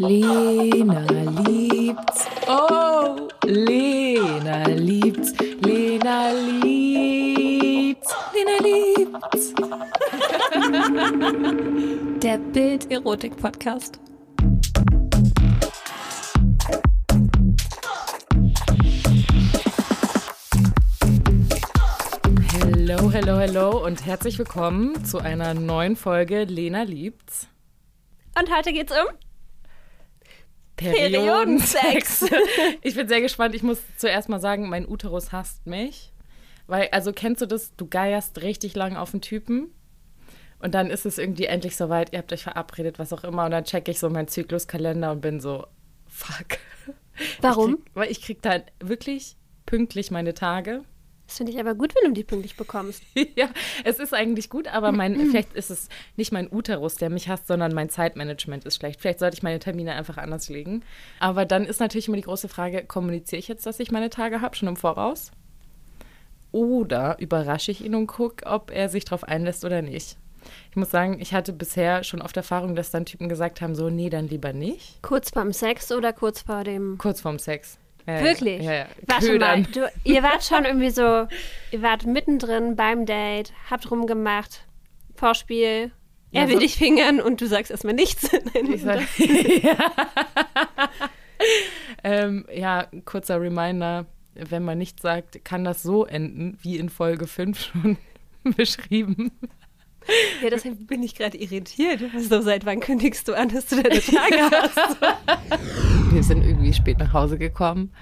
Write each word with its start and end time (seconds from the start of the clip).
Lena 0.00 1.04
liebt's. 1.44 2.26
Oh, 2.48 3.28
Lena 3.44 4.66
liebt's. 4.66 5.34
Lena 5.60 6.30
liebt's. 6.32 8.14
Lena 8.32 8.56
liebt's. 8.62 9.52
Der 12.22 12.38
Bild-Erotik-Podcast. 12.38 14.00
Hello, 22.54 23.10
hello, 23.12 23.38
hello 23.38 23.84
und 23.84 24.06
herzlich 24.06 24.38
willkommen 24.38 25.04
zu 25.04 25.18
einer 25.18 25.52
neuen 25.52 25.94
Folge 25.94 26.44
Lena 26.44 26.84
liebt's. 26.84 27.48
Und 28.38 28.50
heute 28.50 28.72
geht's 28.72 28.92
um 28.92 29.29
Periodensex. 30.80 32.24
ich 32.82 32.94
bin 32.94 33.08
sehr 33.08 33.20
gespannt. 33.20 33.54
Ich 33.54 33.62
muss 33.62 33.78
zuerst 33.96 34.28
mal 34.28 34.40
sagen, 34.40 34.68
mein 34.68 34.88
Uterus 34.88 35.32
hasst 35.32 35.66
mich. 35.66 36.12
Weil, 36.66 36.88
also 36.92 37.12
kennst 37.12 37.42
du 37.42 37.46
das, 37.46 37.74
du 37.76 37.86
geierst 37.86 38.42
richtig 38.42 38.76
lang 38.76 38.96
auf 38.96 39.12
einen 39.12 39.20
Typen 39.20 39.72
und 40.60 40.74
dann 40.74 40.90
ist 40.90 41.06
es 41.06 41.18
irgendwie 41.18 41.46
endlich 41.46 41.76
soweit, 41.76 42.12
ihr 42.12 42.18
habt 42.18 42.32
euch 42.32 42.42
verabredet, 42.42 42.98
was 42.98 43.12
auch 43.12 43.24
immer. 43.24 43.46
Und 43.46 43.50
dann 43.50 43.64
checke 43.64 43.90
ich 43.90 43.98
so 43.98 44.10
meinen 44.10 44.28
Zykluskalender 44.28 45.10
und 45.10 45.20
bin 45.20 45.40
so, 45.40 45.66
fuck. 46.06 46.58
Warum? 47.40 47.72
Ich 47.72 47.76
krieg, 47.76 47.90
weil 47.94 48.10
ich 48.10 48.22
krieg 48.22 48.42
dann 48.42 48.62
wirklich 48.78 49.36
pünktlich 49.66 50.10
meine 50.10 50.34
Tage. 50.34 50.84
Das 51.30 51.36
finde 51.36 51.52
ich 51.52 51.60
aber 51.60 51.76
gut, 51.76 51.94
wenn 51.94 52.10
du 52.10 52.12
die 52.12 52.24
pünktlich 52.24 52.56
bekommst. 52.56 53.04
ja, 53.36 53.48
es 53.84 54.00
ist 54.00 54.12
eigentlich 54.12 54.50
gut, 54.50 54.66
aber 54.66 54.90
mein, 54.90 55.14
vielleicht 55.28 55.54
ist 55.54 55.70
es 55.70 55.88
nicht 56.16 56.32
mein 56.32 56.52
Uterus, 56.52 56.96
der 56.96 57.08
mich 57.08 57.28
hasst, 57.28 57.46
sondern 57.46 57.72
mein 57.72 57.88
Zeitmanagement 57.88 58.64
ist 58.64 58.74
schlecht. 58.74 59.00
Vielleicht 59.00 59.20
sollte 59.20 59.36
ich 59.36 59.44
meine 59.44 59.60
Termine 59.60 59.92
einfach 59.92 60.16
anders 60.16 60.48
legen. 60.48 60.82
Aber 61.20 61.44
dann 61.44 61.66
ist 61.66 61.78
natürlich 61.78 62.08
immer 62.08 62.16
die 62.16 62.24
große 62.24 62.48
Frage, 62.48 62.84
kommuniziere 62.84 63.38
ich 63.38 63.46
jetzt, 63.46 63.64
dass 63.64 63.78
ich 63.78 63.92
meine 63.92 64.10
Tage 64.10 64.40
habe, 64.40 64.56
schon 64.56 64.66
im 64.66 64.74
Voraus? 64.74 65.30
Oder 66.50 67.16
überrasche 67.20 67.70
ich 67.70 67.84
ihn 67.84 67.94
und 67.94 68.08
gucke, 68.08 68.44
ob 68.46 68.72
er 68.72 68.88
sich 68.88 69.04
darauf 69.04 69.22
einlässt 69.22 69.64
oder 69.64 69.82
nicht? 69.82 70.16
Ich 70.70 70.76
muss 70.76 70.90
sagen, 70.90 71.20
ich 71.20 71.32
hatte 71.32 71.52
bisher 71.52 72.02
schon 72.02 72.22
oft 72.22 72.36
Erfahrung, 72.36 72.74
dass 72.74 72.90
dann 72.90 73.06
Typen 73.06 73.28
gesagt 73.28 73.60
haben, 73.60 73.76
so, 73.76 73.88
nee, 73.88 74.10
dann 74.10 74.26
lieber 74.26 74.52
nicht. 74.52 75.00
Kurz 75.02 75.30
vorm 75.30 75.52
Sex 75.52 75.92
oder 75.92 76.12
kurz 76.12 76.42
vor 76.42 76.64
dem... 76.64 76.98
Kurz 76.98 77.20
vorm 77.20 77.38
Sex. 77.38 77.78
Ja, 78.18 78.24
Wirklich? 78.24 78.62
Ja, 78.62 78.72
ja. 78.72 78.86
Warte 79.06 79.26
mal, 79.38 79.62
Ködern. 79.62 79.66
du, 79.72 79.92
ihr 80.04 80.22
wart 80.22 80.44
schon 80.44 80.64
irgendwie 80.64 80.90
so, 80.90 81.02
ihr 81.70 81.82
wart 81.82 82.06
mittendrin 82.06 82.76
beim 82.76 83.06
Date, 83.06 83.52
habt 83.70 83.90
rumgemacht, 83.90 84.66
Vorspiel, 85.14 85.92
er 86.32 86.46
will 86.48 86.54
so- 86.54 86.60
dich 86.60 86.76
fingern 86.76 87.20
und 87.20 87.40
du 87.40 87.46
sagst 87.46 87.70
erstmal 87.70 87.94
nichts. 87.94 88.30
Nein, 88.54 88.72
Ich 88.72 88.82
sag, 88.82 89.00
ja. 89.62 89.76
ähm, 92.04 92.46
ja, 92.54 92.86
kurzer 93.04 93.40
Reminder, 93.40 94.06
wenn 94.34 94.64
man 94.64 94.78
nichts 94.78 95.02
sagt, 95.02 95.44
kann 95.44 95.64
das 95.64 95.82
so 95.82 96.04
enden, 96.06 96.58
wie 96.62 96.76
in 96.78 96.88
Folge 96.88 97.26
5 97.26 97.58
schon 97.60 97.98
beschrieben. 98.56 99.32
Ja, 100.42 100.50
deshalb 100.50 100.86
bin 100.86 101.02
ich 101.02 101.14
gerade 101.14 101.36
irritiert. 101.36 102.00
So, 102.18 102.40
seit 102.40 102.64
wann 102.64 102.80
kündigst 102.80 103.28
du 103.28 103.34
an, 103.34 103.48
dass 103.48 103.66
du 103.66 103.82
deine 103.82 104.00
Tage 104.00 104.50
hast? 104.50 104.96
Wir 106.12 106.22
sind 106.22 106.44
irgendwie 106.44 106.72
spät 106.72 106.98
nach 106.98 107.12
Hause 107.12 107.38
gekommen 107.38 107.92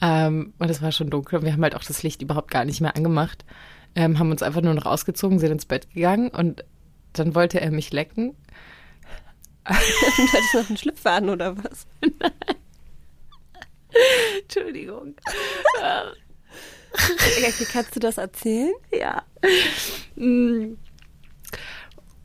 ähm, 0.00 0.52
und 0.58 0.70
es 0.70 0.82
war 0.82 0.92
schon 0.92 1.10
dunkel 1.10 1.38
und 1.38 1.44
wir 1.44 1.52
haben 1.52 1.62
halt 1.62 1.76
auch 1.76 1.84
das 1.84 2.02
Licht 2.02 2.22
überhaupt 2.22 2.50
gar 2.50 2.64
nicht 2.64 2.80
mehr 2.80 2.96
angemacht, 2.96 3.44
ähm, 3.94 4.18
haben 4.18 4.30
uns 4.30 4.42
einfach 4.42 4.62
nur 4.62 4.74
noch 4.74 4.86
ausgezogen, 4.86 5.38
sind 5.38 5.52
ins 5.52 5.66
Bett 5.66 5.88
gegangen 5.94 6.28
und 6.28 6.64
dann 7.12 7.34
wollte 7.34 7.60
er 7.60 7.70
mich 7.70 7.92
lecken. 7.92 8.34
du 9.64 9.74
hattest 9.74 10.54
noch 10.54 10.68
einen 10.68 10.78
Schlüpfer 10.78 11.12
an 11.12 11.28
oder 11.28 11.56
was? 11.56 11.86
Entschuldigung. 14.42 15.14
Okay, 16.94 17.66
kannst 17.70 17.94
du 17.94 18.00
das 18.00 18.18
erzählen? 18.18 18.72
Ja. 18.92 19.22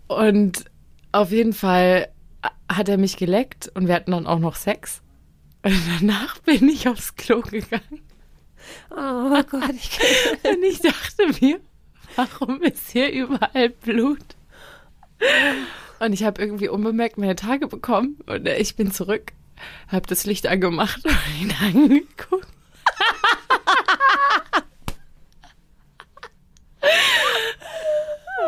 Und 0.08 0.66
auf 1.12 1.32
jeden 1.32 1.54
Fall 1.54 2.10
hat 2.70 2.90
er 2.90 2.98
mich 2.98 3.18
geleckt 3.18 3.72
und 3.74 3.88
wir 3.88 3.96
hatten 3.96 4.12
dann 4.12 4.28
auch 4.28 4.40
noch 4.40 4.56
Sex. 4.56 5.02
Und 5.64 5.76
danach 6.00 6.38
bin 6.46 6.68
ich 6.70 6.88
aufs 6.88 7.16
Klo 7.16 7.42
gegangen 7.42 8.02
Oh 8.90 9.44
Gott, 9.50 9.72
ich 9.74 10.00
und 10.44 10.64
ich 10.64 10.82
dachte 10.82 11.28
mir, 11.42 11.60
warum 12.16 12.62
ist 12.62 12.90
hier 12.92 13.12
überall 13.12 13.70
Blut? 13.70 14.36
Und 16.00 16.14
ich 16.14 16.24
habe 16.24 16.42
irgendwie 16.42 16.70
unbemerkt 16.70 17.18
meine 17.18 17.36
Tage 17.36 17.68
bekommen 17.68 18.18
und 18.26 18.48
ich 18.48 18.76
bin 18.76 18.92
zurück, 18.92 19.34
habe 19.88 20.08
das 20.08 20.26
Licht 20.26 20.48
angemacht 20.48 21.04
und 21.06 21.42
ihn 21.42 21.54
angeguckt. 21.62 22.48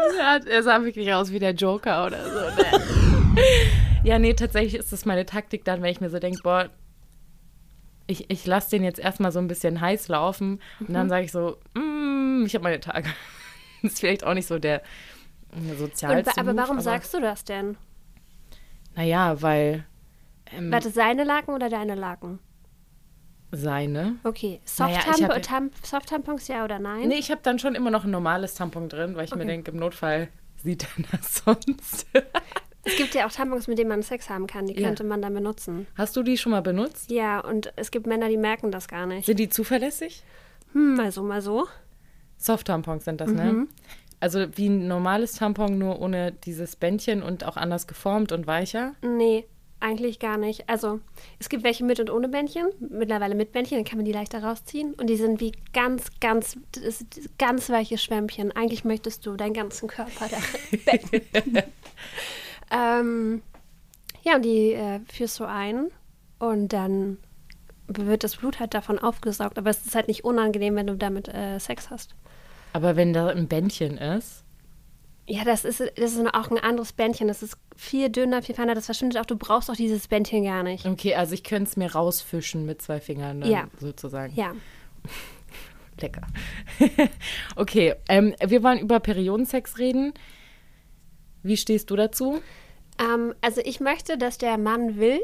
Und 0.10 0.18
er, 0.18 0.19
hat, 0.32 0.46
er 0.46 0.64
sah 0.64 0.84
wirklich 0.84 1.14
aus 1.14 1.32
wie 1.32 1.40
der 1.40 1.52
Joker 1.52 2.06
oder 2.06 2.24
so. 2.24 2.40
Ne? 2.62 2.80
Ja, 4.04 4.18
nee, 4.18 4.34
tatsächlich 4.34 4.76
ist 4.76 4.94
das 4.94 5.06
meine 5.06 5.26
Taktik 5.26 5.66
dann, 5.66 5.82
wenn 5.82 5.92
ich 5.92 6.00
mir 6.00 6.10
so 6.10 6.20
denke, 6.20 6.42
boah, 6.42 6.70
ich, 8.08 8.30
ich 8.30 8.46
lasse 8.46 8.70
den 8.72 8.84
jetzt 8.84 9.00
erstmal 9.00 9.32
so 9.32 9.40
ein 9.40 9.48
bisschen 9.48 9.82
heiß 9.82 10.08
laufen 10.08 10.62
und 10.80 10.94
dann 10.94 11.10
sage 11.10 11.26
ich 11.26 11.32
so, 11.32 11.58
mm, 11.76 12.44
ich 12.46 12.56
habe 12.56 12.64
meine 12.64 12.80
Tage. 12.80 13.10
Das 13.82 13.92
ist 13.94 14.00
vielleicht 14.00 14.24
auch 14.24 14.34
nicht 14.34 14.48
so 14.48 14.58
der 14.58 14.82
äh, 15.52 15.82
Und, 15.82 16.38
aber 16.38 16.54
Move, 16.54 16.58
warum 16.58 16.80
sagst 16.80 17.14
du 17.14 17.20
das 17.20 17.44
denn? 17.44 17.78
Naja, 18.96 19.42
weil 19.42 19.86
ähm, 20.52 20.72
Warte, 20.72 20.90
seine 20.90 21.24
Laken 21.24 21.54
oder 21.54 21.70
deine 21.70 21.96
Laken? 21.96 22.40
Seine. 23.52 24.16
Okay, 24.24 24.60
Naja, 24.78 24.98
ich 25.00 25.04
Soft-Tamp 25.06 25.34
hab- 25.34 25.42
Tamp 25.42 25.74
Soft-Tampons 25.84 26.48
ja 26.48 26.64
oder 26.64 26.80
nein? 26.80 27.08
Nee, 27.08 27.16
ich 27.20 27.32
habe 27.32 27.42
dann 27.44 27.60
schon 27.60 27.76
immer 27.76 27.92
noch 27.92 28.04
ein 28.04 28.12
normales 28.12 28.54
Tampon 28.56 28.90
drin, 28.90 29.16
weil 29.16 29.26
ich 29.26 29.32
mir 29.32 29.38
Okay. 29.42 29.48
denke, 29.48 29.72
im 29.72 29.78
Notfall 29.78 30.28
sieht 30.64 30.84
er 30.84 31.04
das 31.12 31.36
sonst. 31.46 32.08
Es 32.84 32.96
gibt 32.96 33.14
ja 33.14 33.28
auch 33.28 33.32
Tampons, 33.32 33.68
mit 33.68 33.78
denen 33.78 33.90
man 33.90 34.04
Sex 34.04 34.30
haben 34.30 34.48
kann. 34.48 34.66
Die 34.68 34.74
Ja. 34.80 34.88
könnte 34.88 35.04
man 35.04 35.22
dann 35.22 35.34
benutzen. 35.34 35.88
Hast 35.96 36.16
du 36.16 36.24
die 36.24 36.38
schon 36.38 36.52
mal 36.52 36.62
benutzt? 36.62 37.10
Ja, 37.12 37.40
und 37.40 37.72
es 37.76 37.92
gibt 37.92 38.08
Männer, 38.08 38.30
die 38.30 38.38
merken 38.38 38.72
das 38.72 38.88
gar 38.88 39.06
nicht. 39.06 39.26
Sind 39.26 39.40
die 39.40 39.50
zuverlässig? 39.50 40.24
Hm, 40.74 40.96
mal 40.96 41.12
so, 41.12 41.24
mal 41.24 41.42
so. 41.42 41.68
Soft-Tampons 42.38 43.06
sind 43.06 43.20
das, 43.22 43.30
Mhm. 43.32 43.36
ne? 43.36 43.68
Also 44.22 44.46
wie 44.58 44.68
ein 44.68 44.88
normales 44.88 45.34
Tampon, 45.34 45.78
nur 45.78 46.02
ohne 46.02 46.32
dieses 46.32 46.76
Bändchen 46.76 47.24
und 47.24 47.46
auch 47.46 47.58
anders 47.58 47.88
geformt 47.88 48.32
und 48.32 48.48
weicher. 48.48 48.94
Nee, 49.02 49.46
eigentlich 49.80 50.20
gar 50.20 50.38
nicht. 50.38 50.70
Also, 50.70 51.00
es 51.40 51.50
gibt 51.50 51.64
welche 51.64 51.84
mit 51.84 52.00
und 52.00 52.10
ohne 52.10 52.30
Bändchen. 52.30 52.68
Mittlerweile 52.80 53.36
mit 53.36 53.52
Bändchen, 53.52 53.78
dann 53.78 53.86
kann 53.86 53.98
man 53.98 54.06
die 54.06 54.12
leichter 54.12 54.44
rausziehen. 54.44 54.94
Und 54.94 55.08
die 55.08 55.16
sind 55.16 55.40
wie 55.40 55.52
ganz, 55.74 56.12
ganz, 56.20 56.58
ganz 57.38 57.70
weiche 57.70 57.98
Schwämmchen. 57.98 58.52
Eigentlich 58.52 58.84
möchtest 58.84 59.26
du 59.26 59.36
deinen 59.36 59.54
ganzen 59.54 59.88
Körper 59.88 60.28
da 60.30 61.62
ähm, 63.00 63.42
ja, 64.24 64.36
und 64.36 64.44
die 64.44 64.74
äh, 64.74 65.00
führst 65.12 65.40
du 65.40 65.46
ein 65.46 65.88
und 66.40 66.74
dann 66.74 67.18
wird 67.88 68.24
das 68.24 68.38
Blut 68.38 68.60
halt 68.60 68.74
davon 68.74 69.00
aufgesaugt. 69.00 69.58
Aber 69.58 69.70
es 69.70 69.86
ist 69.86 69.96
halt 69.96 70.08
nicht 70.08 70.24
unangenehm, 70.24 70.76
wenn 70.76 70.88
du 70.88 70.96
damit 70.96 71.28
äh, 71.28 71.60
Sex 71.60 71.90
hast. 71.90 72.16
Aber 72.74 72.96
wenn 72.96 73.14
da 73.14 73.28
ein 73.28 73.48
Bändchen 73.48 73.98
ist, 73.98 74.44
Ja, 75.32 75.44
das 75.44 75.64
ist, 75.64 75.80
das 75.80 76.14
ist 76.14 76.34
auch 76.34 76.50
ein 76.50 76.58
anderes 76.58 76.92
Bändchen. 76.92 77.28
Das 77.28 77.44
ist 77.44 77.56
viel 77.76 78.10
dünner, 78.10 78.42
viel 78.42 78.56
feiner. 78.56 78.74
Das 78.74 78.86
verschwindet 78.88 79.20
auch. 79.22 79.26
Du 79.28 79.36
brauchst 79.38 79.70
auch 79.70 79.76
dieses 79.76 80.08
Bändchen 80.08 80.44
gar 80.44 80.64
nicht. 80.64 80.88
okay, 80.88 81.14
also 81.14 81.36
ich 81.36 81.44
könnte 81.44 81.70
es 81.70 81.78
mir 81.78 81.92
rausfischen 81.94 82.66
mit 82.66 82.82
zwei 82.82 83.00
Fingern 83.00 83.42
dann 83.42 83.52
Ja. 83.52 83.68
sozusagen. 83.80 84.34
Ja. 84.36 84.54
Lecker. 86.02 86.22
okay, 87.56 87.94
ähm, 88.08 88.34
wir 88.44 88.64
wollen 88.64 88.80
über 88.80 89.00
Periodensex 89.00 89.78
reden. 89.78 90.14
Wie 91.44 91.58
stehst 91.58 91.90
du 91.92 91.96
dazu? 91.96 92.42
Ähm, 93.00 93.34
also 93.42 93.62
ich 93.64 93.80
möchte, 93.80 94.18
dass 94.18 94.38
der 94.38 94.58
Mann 94.58 94.98
will. 94.98 95.20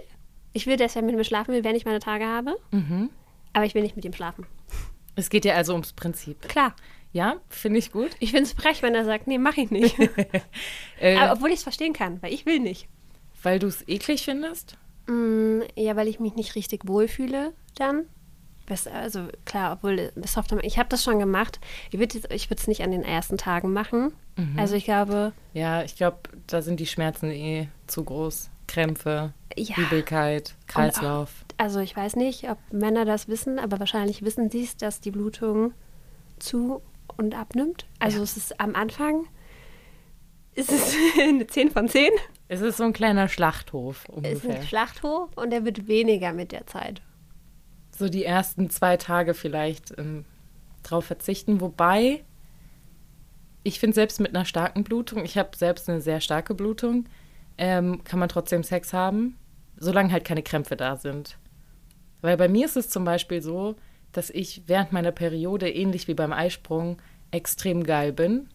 Ich 0.53 0.67
will, 0.67 0.77
dass 0.77 0.95
er 0.95 1.01
mit 1.01 1.15
mir 1.15 1.23
schlafen 1.23 1.53
will, 1.53 1.63
wenn 1.63 1.75
ich 1.75 1.85
meine 1.85 1.99
Tage 1.99 2.25
habe. 2.25 2.55
Mhm. 2.71 3.09
Aber 3.53 3.65
ich 3.65 3.73
will 3.73 3.81
nicht 3.81 3.95
mit 3.95 4.05
ihm 4.05 4.13
schlafen. 4.13 4.45
Es 5.15 5.29
geht 5.29 5.45
ja 5.45 5.55
also 5.55 5.73
ums 5.73 5.93
Prinzip. 5.93 6.41
Klar. 6.47 6.75
Ja, 7.15 7.37
finde 7.47 7.79
ich 7.79 7.93
gut. 7.93 8.11
Ich 8.19 8.31
finde 8.31 8.43
es 8.43 8.51
frech, 8.51 8.83
wenn 8.83 8.93
er 8.93 9.05
sagt, 9.05 9.25
nee, 9.25 9.37
mach 9.37 9.55
ich 9.55 9.71
nicht. 9.71 9.95
Äh, 10.99 11.15
Aber 11.17 11.33
obwohl 11.33 11.49
ich 11.49 11.55
es 11.55 11.63
verstehen 11.63 11.93
kann, 11.93 12.21
weil 12.21 12.33
ich 12.33 12.45
will 12.45 12.59
nicht. 12.59 12.87
weil 13.43 13.57
du 13.59 13.67
es 13.67 13.87
eklig 13.87 14.23
findest? 14.25 14.77
Mm, 15.07 15.61
ja, 15.75 15.95
weil 15.95 16.07
ich 16.09 16.19
mich 16.19 16.35
nicht 16.35 16.55
richtig 16.55 16.87
wohlfühle 16.87 17.53
dann. 17.75 18.05
Also 18.91 19.27
klar, 19.45 19.73
obwohl 19.73 20.11
Soft 20.25 20.51
ich 20.63 20.77
habe 20.79 20.89
das 20.89 21.03
schon 21.03 21.19
gemacht. 21.19 21.59
Ich 21.91 21.99
würde 21.99 22.19
es 22.49 22.67
nicht 22.67 22.81
an 22.81 22.91
den 22.91 23.03
ersten 23.03 23.37
Tagen 23.37 23.71
machen. 23.71 24.11
Also 24.57 24.75
ich 24.75 24.83
glaube, 24.85 25.31
Ja, 25.53 25.83
ich 25.83 25.95
glaube, 25.95 26.17
da 26.47 26.61
sind 26.61 26.79
die 26.81 26.87
Schmerzen 26.87 27.29
eh 27.31 27.67
zu 27.87 28.03
groß. 28.03 28.49
Krämpfe, 28.67 29.33
Ja. 29.55 29.75
Übelkeit, 29.77 30.55
Kreislauf. 30.67 31.29
also 31.57 31.79
ich 31.79 31.95
weiß 31.95 32.15
nicht, 32.15 32.49
ob 32.49 32.57
Männer 32.71 33.05
das 33.05 33.27
wissen, 33.29 33.59
aber 33.59 33.79
wahrscheinlich 33.79 34.23
wissen 34.23 34.49
sie 34.49 34.63
es, 34.63 34.75
dass 34.75 34.99
die 34.99 35.11
Blutung 35.11 35.73
zu 36.39 36.81
und 37.17 37.35
abnimmt. 37.35 37.85
Also 37.99 38.21
es 38.21 38.37
ist 38.37 38.59
am 38.59 38.75
Anfang 38.75 39.27
ist 40.55 40.71
es 40.71 40.95
eine 41.19 41.45
10 41.45 41.71
von 41.71 41.87
10 41.87 42.09
Es 42.47 42.61
ist 42.61 42.77
so 42.77 42.83
ein 42.83 42.93
kleiner 42.93 43.27
Schlachthof 43.27 44.07
ungefähr. 44.09 44.37
Es 44.37 44.43
ist 44.43 44.49
ein 44.49 44.63
Schlachthof 44.63 45.29
und 45.35 45.51
der 45.51 45.65
wird 45.65 45.87
weniger 45.87 46.33
mit 46.33 46.51
der 46.51 46.65
Zeit. 46.65 47.01
So 47.91 48.09
die 48.09 48.25
ersten 48.25 48.69
zwei 48.69 48.97
Tage 48.97 49.33
vielleicht 49.33 49.97
ähm, 49.97 50.25
drauf 50.83 51.05
verzichten. 51.05 51.61
Wobei, 51.61 52.23
ich 53.63 53.79
finde 53.79 53.95
selbst 53.95 54.19
mit 54.19 54.35
einer 54.35 54.45
starken 54.45 54.83
Blutung, 54.83 55.23
ich 55.23 55.37
habe 55.37 55.55
selbst 55.55 55.89
eine 55.89 56.01
sehr 56.01 56.21
starke 56.21 56.55
Blutung, 56.55 57.05
ähm, 57.57 58.03
kann 58.03 58.19
man 58.19 58.29
trotzdem 58.29 58.63
Sex 58.63 58.93
haben, 58.93 59.37
solange 59.77 60.11
halt 60.11 60.25
keine 60.25 60.43
Krämpfe 60.43 60.75
da 60.75 60.97
sind. 60.97 61.37
Weil 62.21 62.37
bei 62.37 62.47
mir 62.47 62.65
ist 62.65 62.77
es 62.77 62.89
zum 62.89 63.05
Beispiel 63.05 63.41
so, 63.41 63.75
dass 64.17 64.29
ich 64.29 64.63
während 64.67 64.91
meiner 64.91 65.11
Periode, 65.11 65.69
ähnlich 65.69 66.07
wie 66.07 66.13
beim 66.13 66.33
Eisprung, 66.33 67.01
extrem 67.31 67.83
geil 67.83 68.13
bin. 68.13 68.47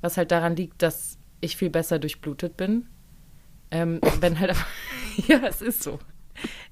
Was 0.00 0.16
halt 0.16 0.30
daran 0.30 0.56
liegt, 0.56 0.82
dass 0.82 1.18
ich 1.40 1.56
viel 1.56 1.70
besser 1.70 1.98
durchblutet 1.98 2.56
bin. 2.56 2.86
Ähm, 3.70 4.00
wenn 4.20 4.38
halt, 4.40 4.54
ja, 5.28 5.40
es 5.46 5.62
ist 5.62 5.82
so. 5.82 5.98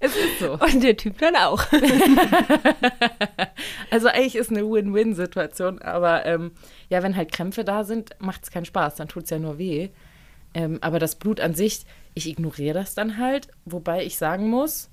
Es 0.01 0.17
ist 0.17 0.41
so. 0.41 0.55
Und 0.55 0.83
der 0.83 0.97
Typ 0.97 1.19
dann 1.19 1.37
auch. 1.37 1.65
also 3.91 4.09
eigentlich 4.09 4.35
ist 4.35 4.51
eine 4.51 4.69
Win-Win-Situation, 4.69 5.81
aber 5.81 6.27
ähm, 6.27 6.51
ja, 6.89 7.03
wenn 7.05 7.17
halt 7.17 7.31
Krämpfe 7.31 7.63
da 7.65 7.85
sind, 7.85 8.11
macht 8.19 8.43
es 8.43 8.51
keinen 8.51 8.65
Spaß, 8.65 8.97
dann 8.97 9.07
tut 9.07 9.25
es 9.25 9.31
ja 9.31 9.39
nur 9.39 9.59
weh. 9.59 9.91
Ähm, 10.55 10.79
aber 10.81 10.99
das 10.99 11.15
Blut 11.15 11.41
an 11.41 11.55
sich, 11.55 11.85
ich 12.15 12.29
ignoriere 12.29 12.75
das 12.75 12.95
dann 12.95 13.19
halt, 13.19 13.49
wobei 13.65 14.05
ich 14.05 14.19
sagen 14.19 14.51
muss, 14.51 14.91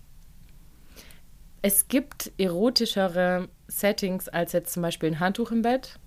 es 1.61 1.87
gibt 1.87 2.31
erotischere 2.37 3.49
Settings 3.67 4.27
als 4.29 4.53
jetzt 4.53 4.73
zum 4.73 4.83
Beispiel 4.83 5.09
ein 5.09 5.19
Handtuch 5.19 5.51
im 5.51 5.61
Bett 5.61 5.99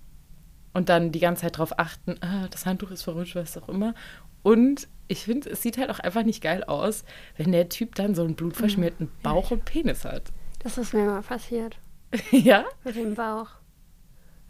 und 0.73 0.89
dann 0.89 1.13
die 1.13 1.21
ganze 1.21 1.43
Zeit 1.43 1.57
darauf 1.57 1.79
achten, 1.79 2.17
ah, 2.23 2.49
das 2.51 2.67
Handtuch 2.67 2.91
ist 2.91 3.03
verrutscht, 3.03 3.37
was 3.37 3.57
auch 3.57 3.69
immer. 3.69 3.95
Und 4.43 4.89
ich 5.09 5.25
finde, 5.25 5.51
es 5.51 5.63
sieht 5.63 5.79
halt 5.79 5.91
auch 5.91 5.99
einfach 5.99 6.25
nicht 6.25 6.43
geil 6.43 6.65
aus, 6.65 7.05
wenn 7.37 7.53
der 7.53 7.69
Typ 7.69 7.95
dann 7.95 8.15
so 8.15 8.23
einen 8.23 8.35
blutverschmierten 8.35 9.07
mhm. 9.07 9.23
Bauch 9.23 9.51
und 9.51 9.65
Penis 9.65 10.05
hat. 10.05 10.33
Das 10.61 10.79
ist 10.79 10.95
mir 10.95 11.05
mal 11.05 11.23
passiert. 11.23 11.79
ja? 12.31 12.65
Mit 12.85 12.97
dem 12.97 13.15
Bauch. 13.15 13.49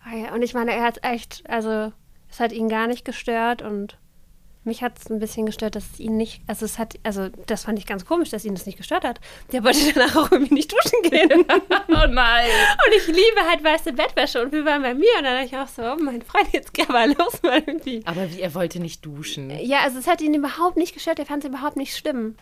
Ah 0.04 0.34
und 0.34 0.42
ich 0.42 0.54
meine, 0.54 0.72
er 0.72 0.82
hat 0.82 1.04
echt, 1.04 1.42
also 1.48 1.92
es 2.28 2.40
hat 2.40 2.52
ihn 2.52 2.68
gar 2.68 2.86
nicht 2.86 3.04
gestört 3.04 3.62
und 3.62 3.98
mich 4.64 4.82
hat 4.82 4.98
es 4.98 5.10
ein 5.10 5.18
bisschen 5.18 5.46
gestört, 5.46 5.74
dass 5.74 5.84
es 5.92 6.00
ihn 6.00 6.16
nicht, 6.16 6.42
also 6.46 6.64
es 6.64 6.78
hat, 6.78 6.94
also 7.02 7.28
das 7.46 7.64
fand 7.64 7.78
ich 7.78 7.86
ganz 7.86 8.04
komisch, 8.04 8.30
dass 8.30 8.44
ihn 8.44 8.54
das 8.54 8.66
nicht 8.66 8.78
gestört 8.78 9.04
hat. 9.04 9.20
Der 9.50 9.64
wollte 9.64 9.78
danach 9.94 10.16
auch 10.16 10.30
irgendwie 10.30 10.54
nicht 10.54 10.72
duschen 10.72 11.10
gehen. 11.10 11.44
oh 11.88 12.06
nein. 12.08 12.48
Und 12.86 12.96
ich 12.96 13.06
liebe 13.06 13.48
halt 13.48 13.64
weiße 13.64 13.92
Bettwäsche 13.92 14.42
und 14.42 14.52
wir 14.52 14.64
waren 14.64 14.82
bei 14.82 14.94
mir 14.94 15.10
und 15.18 15.24
dann 15.24 15.34
dachte 15.34 15.46
ich 15.46 15.56
auch 15.56 15.68
so, 15.68 15.82
oh, 15.82 15.96
mein 16.02 16.22
Freund, 16.22 16.52
jetzt 16.52 16.72
geh 16.74 16.86
mal 16.86 17.08
los 17.12 17.42
mal 17.42 17.62
irgendwie. 17.66 18.02
Aber 18.04 18.30
wie, 18.30 18.40
er 18.40 18.54
wollte 18.54 18.80
nicht 18.80 19.04
duschen? 19.04 19.50
Ja, 19.50 19.80
also 19.80 19.98
es 19.98 20.06
hat 20.06 20.20
ihn 20.20 20.34
überhaupt 20.34 20.76
nicht 20.76 20.94
gestört, 20.94 21.18
er 21.18 21.26
fand 21.26 21.44
es 21.44 21.50
überhaupt 21.50 21.76
nicht 21.76 21.96
schlimm. 21.96 22.36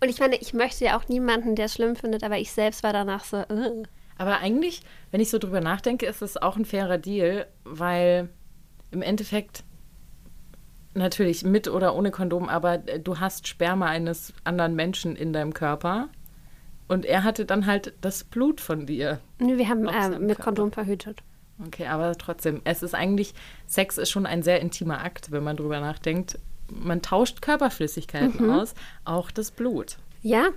Und 0.00 0.08
ich 0.08 0.20
meine, 0.20 0.36
ich 0.36 0.52
möchte 0.52 0.84
ja 0.84 0.98
auch 0.98 1.08
niemanden, 1.08 1.56
der 1.56 1.66
es 1.66 1.74
schlimm 1.74 1.96
findet, 1.96 2.22
aber 2.22 2.38
ich 2.38 2.52
selbst 2.52 2.82
war 2.82 2.92
danach 2.92 3.24
so, 3.24 3.38
uh. 3.38 3.84
Aber 4.18 4.38
eigentlich, 4.38 4.82
wenn 5.10 5.20
ich 5.20 5.30
so 5.30 5.38
drüber 5.38 5.60
nachdenke, 5.60 6.06
ist 6.06 6.22
es 6.22 6.36
auch 6.36 6.56
ein 6.56 6.64
fairer 6.64 6.98
Deal, 6.98 7.46
weil 7.64 8.28
im 8.92 9.02
Endeffekt 9.02 9.64
natürlich 10.94 11.44
mit 11.44 11.68
oder 11.68 11.94
ohne 11.94 12.10
Kondom, 12.10 12.48
aber 12.48 12.78
du 12.78 13.20
hast 13.20 13.48
Sperma 13.48 13.86
eines 13.86 14.32
anderen 14.44 14.74
Menschen 14.74 15.16
in 15.16 15.32
deinem 15.32 15.52
Körper. 15.52 16.08
Und 16.86 17.06
er 17.06 17.24
hatte 17.24 17.44
dann 17.44 17.66
halt 17.66 17.94
das 18.00 18.24
Blut 18.24 18.60
von 18.60 18.86
dir. 18.86 19.20
Nee, 19.38 19.56
wir 19.56 19.68
haben 19.68 19.86
äh, 19.86 20.18
mit 20.18 20.36
Körper. 20.36 20.42
Kondom 20.42 20.72
verhütet. 20.72 21.22
Okay, 21.66 21.86
aber 21.86 22.16
trotzdem, 22.16 22.60
es 22.64 22.82
ist 22.82 22.94
eigentlich, 22.94 23.32
Sex 23.66 23.96
ist 23.96 24.10
schon 24.10 24.26
ein 24.26 24.42
sehr 24.42 24.60
intimer 24.60 25.02
Akt, 25.02 25.30
wenn 25.30 25.44
man 25.44 25.56
drüber 25.56 25.80
nachdenkt. 25.80 26.38
Man 26.68 27.00
tauscht 27.00 27.42
Körperflüssigkeiten 27.42 28.46
mhm. 28.46 28.50
aus, 28.50 28.74
auch 29.04 29.30
das 29.30 29.50
Blut. 29.50 29.96
Ja, 30.22 30.48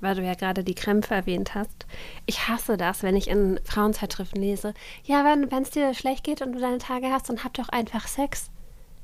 weil 0.00 0.14
du 0.14 0.22
ja 0.22 0.34
gerade 0.34 0.62
die 0.62 0.74
Krämpfe 0.74 1.14
erwähnt 1.14 1.54
hast. 1.54 1.86
Ich 2.26 2.48
hasse 2.48 2.76
das, 2.76 3.02
wenn 3.02 3.16
ich 3.16 3.28
in 3.28 3.58
Frauenzeitschriften 3.64 4.40
lese. 4.40 4.74
Ja, 5.04 5.24
wenn 5.24 5.62
es 5.62 5.70
dir 5.70 5.94
schlecht 5.94 6.24
geht 6.24 6.42
und 6.42 6.52
du 6.52 6.60
deine 6.60 6.78
Tage 6.78 7.08
hast, 7.10 7.28
dann 7.28 7.44
hab 7.44 7.54
doch 7.54 7.68
einfach 7.70 8.06
Sex. 8.06 8.50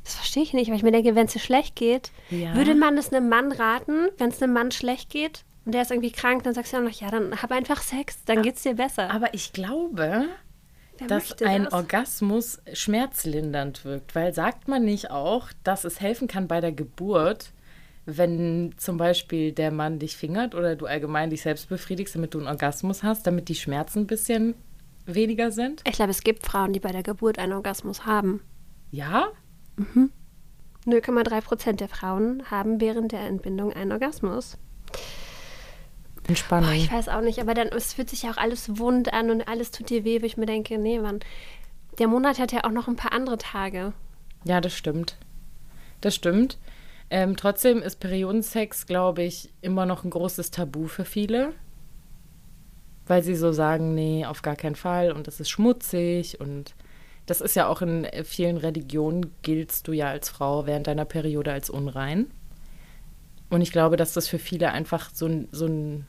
Das 0.04 0.14
verstehe 0.14 0.42
ich 0.42 0.52
nicht, 0.52 0.68
weil 0.68 0.76
ich 0.76 0.82
mir 0.82 0.92
denke, 0.92 1.14
wenn 1.14 1.26
es 1.26 1.32
dir 1.32 1.38
schlecht 1.38 1.76
geht, 1.76 2.10
ja. 2.30 2.54
würde 2.54 2.74
man 2.74 2.98
es 2.98 3.12
einem 3.12 3.28
Mann 3.28 3.52
raten, 3.52 4.08
wenn 4.18 4.30
es 4.30 4.42
einem 4.42 4.52
Mann 4.52 4.72
schlecht 4.72 5.10
geht 5.10 5.44
und 5.64 5.72
der 5.72 5.82
ist 5.82 5.90
irgendwie 5.90 6.10
krank, 6.10 6.42
dann 6.42 6.54
sagst 6.54 6.72
du 6.72 6.78
ja 6.78 6.82
noch, 6.82 6.90
ja, 6.90 7.10
dann 7.10 7.40
hab 7.40 7.52
einfach 7.52 7.82
Sex, 7.82 8.24
dann 8.24 8.42
geht 8.42 8.56
es 8.56 8.62
dir 8.62 8.74
besser. 8.74 9.10
Aber 9.10 9.32
ich 9.32 9.52
glaube, 9.52 10.26
Wer 10.98 11.06
dass 11.06 11.40
ein 11.42 11.64
das? 11.64 11.72
Orgasmus 11.72 12.60
schmerzlindernd 12.72 13.84
wirkt, 13.84 14.14
weil 14.14 14.34
sagt 14.34 14.66
man 14.66 14.84
nicht 14.84 15.10
auch, 15.10 15.48
dass 15.62 15.84
es 15.84 16.00
helfen 16.00 16.26
kann 16.26 16.48
bei 16.48 16.60
der 16.60 16.72
Geburt, 16.72 17.52
wenn 18.06 18.74
zum 18.76 18.96
Beispiel 18.96 19.52
der 19.52 19.70
Mann 19.70 20.00
dich 20.00 20.16
fingert 20.16 20.56
oder 20.56 20.74
du 20.74 20.86
allgemein 20.86 21.30
dich 21.30 21.42
selbst 21.42 21.68
befriedigst, 21.68 22.16
damit 22.16 22.34
du 22.34 22.38
einen 22.38 22.48
Orgasmus 22.48 23.04
hast, 23.04 23.26
damit 23.28 23.48
die 23.48 23.54
Schmerzen 23.54 24.00
ein 24.00 24.06
bisschen 24.08 24.54
weniger 25.06 25.52
sind? 25.52 25.82
Ich 25.86 25.94
glaube, 25.94 26.10
es 26.10 26.24
gibt 26.24 26.44
Frauen, 26.44 26.72
die 26.72 26.80
bei 26.80 26.90
der 26.90 27.04
Geburt 27.04 27.38
einen 27.38 27.52
Orgasmus 27.52 28.04
haben. 28.04 28.40
Ja? 28.90 29.28
Mhm. 29.76 30.10
0,3 30.86 31.40
Prozent 31.42 31.80
der 31.80 31.88
Frauen 31.88 32.42
haben 32.50 32.80
während 32.80 33.12
der 33.12 33.20
Entbindung 33.20 33.72
einen 33.72 33.92
Orgasmus. 33.92 34.58
Entspannung. 36.26 36.70
Oh, 36.70 36.72
ich 36.72 36.90
weiß 36.90 37.08
auch 37.08 37.20
nicht, 37.20 37.40
aber 37.40 37.54
dann 37.54 37.68
es 37.68 37.94
fühlt 37.94 38.10
sich 38.10 38.22
ja 38.22 38.32
auch 38.32 38.36
alles 38.36 38.78
wund 38.78 39.12
an 39.12 39.30
und 39.30 39.48
alles 39.48 39.70
tut 39.70 39.90
dir 39.90 40.04
weh, 40.04 40.22
wo 40.22 40.26
ich 40.26 40.36
mir 40.36 40.46
denke, 40.46 40.78
nee, 40.78 40.98
Mann, 40.98 41.20
der 41.98 42.08
Monat 42.08 42.38
hat 42.38 42.52
ja 42.52 42.64
auch 42.64 42.70
noch 42.70 42.88
ein 42.88 42.96
paar 42.96 43.12
andere 43.12 43.38
Tage. 43.38 43.92
Ja, 44.44 44.60
das 44.60 44.74
stimmt. 44.74 45.16
Das 46.00 46.14
stimmt. 46.14 46.58
Ähm, 47.10 47.36
trotzdem 47.36 47.82
ist 47.82 48.00
Periodensex, 48.00 48.86
glaube 48.86 49.22
ich, 49.22 49.50
immer 49.60 49.84
noch 49.86 50.04
ein 50.04 50.10
großes 50.10 50.50
Tabu 50.50 50.86
für 50.86 51.04
viele. 51.04 51.52
Weil 53.06 53.22
sie 53.22 53.34
so 53.34 53.52
sagen, 53.52 53.94
nee, 53.94 54.24
auf 54.24 54.42
gar 54.42 54.56
keinen 54.56 54.76
Fall 54.76 55.12
und 55.12 55.26
das 55.26 55.40
ist 55.40 55.50
schmutzig 55.50 56.40
und 56.40 56.74
das 57.26 57.40
ist 57.40 57.54
ja 57.54 57.68
auch 57.68 57.82
in 57.82 58.06
vielen 58.24 58.56
Religionen, 58.56 59.32
giltst 59.42 59.86
du 59.88 59.92
ja 59.92 60.08
als 60.08 60.28
Frau 60.28 60.66
während 60.66 60.86
deiner 60.86 61.04
Periode 61.04 61.52
als 61.52 61.70
unrein. 61.70 62.30
Und 63.48 63.60
ich 63.60 63.70
glaube, 63.70 63.96
dass 63.96 64.12
das 64.12 64.28
für 64.28 64.38
viele 64.38 64.72
einfach 64.72 65.10
so 65.12 65.26
ein, 65.26 65.48
so 65.52 65.66
ein, 65.66 66.06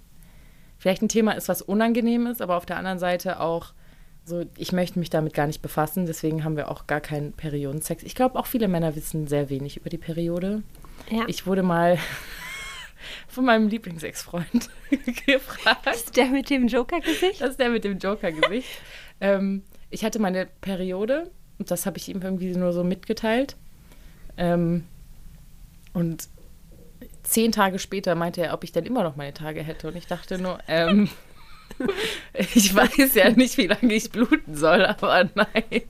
vielleicht 0.77 1.01
ein 1.01 1.10
Thema 1.10 1.33
ist, 1.33 1.50
was 1.50 1.62
unangenehm 1.62 2.25
ist, 2.25 2.42
aber 2.42 2.57
auf 2.57 2.65
der 2.65 2.77
anderen 2.77 3.00
Seite 3.00 3.39
auch 3.39 3.74
so, 4.25 4.45
ich 4.57 4.71
möchte 4.71 5.00
mich 5.00 5.10
damit 5.10 5.33
gar 5.33 5.48
nicht 5.48 5.62
befassen, 5.62 6.06
deswegen 6.06 6.45
haben 6.45 6.56
wir 6.56 6.71
auch 6.71 6.88
gar 6.88 7.01
keinen 7.01 7.33
Periodensex. 7.33 8.04
Ich 8.04 8.15
glaube, 8.15 8.39
auch 8.39 8.45
viele 8.45 8.69
Männer 8.69 8.95
wissen 8.95 9.27
sehr 9.27 9.50
wenig 9.50 9.77
über 9.77 9.89
die 9.89 9.98
Periode. 9.98 10.63
Ja. 11.10 11.25
Ich 11.27 11.45
wurde 11.45 11.63
mal 11.63 11.98
von 13.27 13.44
meinem 13.44 13.68
Lieblingsex-Freund 13.68 14.70
gefragt. 15.25 15.86
Das 15.86 15.98
ist 15.98 16.15
der 16.15 16.27
mit 16.27 16.50
dem 16.50 16.67
Joker-Gesicht? 16.67 17.41
Das 17.41 17.51
ist 17.51 17.60
der 17.60 17.70
mit 17.70 17.84
dem 17.84 17.98
Joker-Gesicht. 17.98 18.70
ähm, 19.20 19.63
ich 19.93 20.03
hatte 20.03 20.19
meine 20.19 20.47
Periode 20.62 21.29
und 21.59 21.69
das 21.69 21.85
habe 21.85 21.97
ich 21.97 22.09
ihm 22.09 22.21
irgendwie 22.21 22.55
nur 22.55 22.73
so 22.73 22.83
mitgeteilt. 22.83 23.55
Ähm, 24.38 24.85
und 25.93 26.27
zehn 27.21 27.51
Tage 27.51 27.77
später 27.77 28.15
meinte 28.15 28.41
er, 28.41 28.53
ob 28.53 28.63
ich 28.63 28.71
denn 28.71 28.85
immer 28.85 29.03
noch 29.03 29.15
meine 29.15 29.33
Tage 29.33 29.62
hätte. 29.62 29.88
Und 29.88 29.95
ich 29.95 30.07
dachte 30.07 30.39
nur, 30.39 30.59
ähm, 30.67 31.09
ich 32.33 32.73
weiß 32.75 33.13
ja 33.13 33.29
nicht, 33.31 33.57
wie 33.57 33.67
lange 33.67 33.93
ich 33.93 34.09
bluten 34.12 34.55
soll, 34.55 34.85
aber 34.85 35.29
nein 35.35 35.83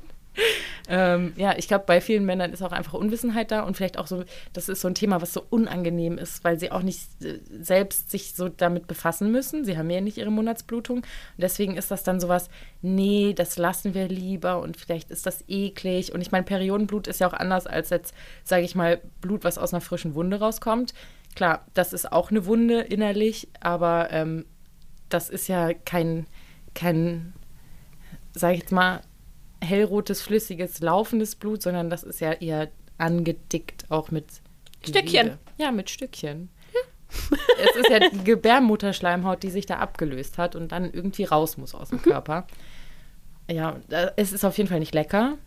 ähm, 0.90 1.32
ja, 1.38 1.56
ich 1.58 1.68
glaube, 1.68 1.86
bei 1.88 2.02
vielen 2.02 2.26
Männern 2.26 2.52
ist 2.52 2.62
auch 2.62 2.74
einfach 2.74 2.94
Unwissenheit 2.94 3.52
da 3.52 3.62
und 3.62 3.78
vielleicht 3.78 3.98
auch 3.98 4.08
so, 4.08 4.26
das 4.52 4.68
ist 4.68 4.82
so 4.82 4.90
ein 4.90 4.96
Thema, 4.96 5.22
was 5.22 5.32
so 5.32 5.46
unangenehm 5.50 6.18
ist, 6.18 6.44
weil 6.44 6.60
sie 6.60 6.72
auch 6.72 6.82
nicht 6.82 7.24
äh, 7.24 7.40
selbst 7.62 8.12
sich 8.12 8.34
so 8.36 8.50
damit 8.50 8.88
befassen 8.88 9.32
müssen. 9.32 9.64
Sie 9.64 9.78
haben 9.78 9.90
ja 9.90 10.02
nicht 10.02 10.18
ihre 10.18 10.32
Monatsblutung 10.32 10.98
und 10.98 11.06
deswegen 11.38 11.78
ist 11.78 11.90
das 11.90 12.04
dann 12.04 12.20
sowas, 12.20 12.50
nee, 12.82 13.34
das 13.34 13.58
lassen 13.58 13.94
wir 13.94 14.10
lieber 14.10 14.60
und 14.60 14.76
vielleicht 14.76 15.10
ist 15.10 15.26
das 15.26 15.46
eklig. 15.48 16.14
Und 16.14 16.20
ich 16.20 16.32
meine, 16.32 16.44
Periodenblut 16.44 17.08
ist 17.08 17.22
ja 17.22 17.28
auch 17.28 17.34
anders 17.34 17.66
als 17.66 17.90
jetzt, 17.90 18.14
sage 18.44 18.64
ich 18.64 18.76
mal, 18.76 19.00
Blut, 19.22 19.46
was 19.46 19.58
aus 19.58 19.74
einer 19.74 19.82
frischen 19.82 20.16
Wunde 20.16 20.40
rauskommt. 20.40 20.94
Klar, 21.36 21.66
das 21.74 21.94
ist 21.94 22.12
auch 22.12 22.30
eine 22.30 22.46
Wunde 22.46 22.82
innerlich, 22.82 23.48
aber 23.62 24.10
ähm, 24.12 24.46
das 25.08 25.30
ist 25.30 25.48
ja 25.48 25.74
kein, 25.74 26.28
kein, 26.76 27.34
sage 28.34 28.56
ich 28.56 28.60
jetzt 28.62 28.72
mal, 28.72 29.02
hellrotes, 29.64 30.22
flüssiges, 30.22 30.80
laufendes 30.82 31.36
Blut, 31.36 31.62
sondern 31.62 31.90
das 31.90 32.04
ist 32.04 32.20
ja 32.20 32.34
eher 32.34 32.70
angedickt, 32.98 33.86
auch 33.90 34.12
mit 34.12 34.26
Stückchen. 34.84 35.38
Ja, 35.58 35.72
mit 35.72 35.90
Stückchen. 35.90 36.50
es 37.64 37.76
ist 37.76 37.90
ja 37.90 38.00
die 38.00 38.24
Gebärmutterschleimhaut, 38.24 39.44
die 39.44 39.50
sich 39.50 39.66
da 39.66 39.78
abgelöst 39.78 40.38
hat 40.38 40.56
und 40.56 40.72
dann 40.72 40.92
irgendwie 40.92 41.24
raus 41.24 41.58
muss 41.58 41.76
aus 41.76 41.90
dem 41.90 42.00
mhm. 42.00 42.04
Körper. 42.04 42.48
Ja, 43.50 43.80
es 44.16 44.32
ist 44.32 44.46
auf 44.46 44.58
jeden 44.58 44.70
Fall 44.70 44.80
nicht 44.80 44.94
lecker. 44.94 45.38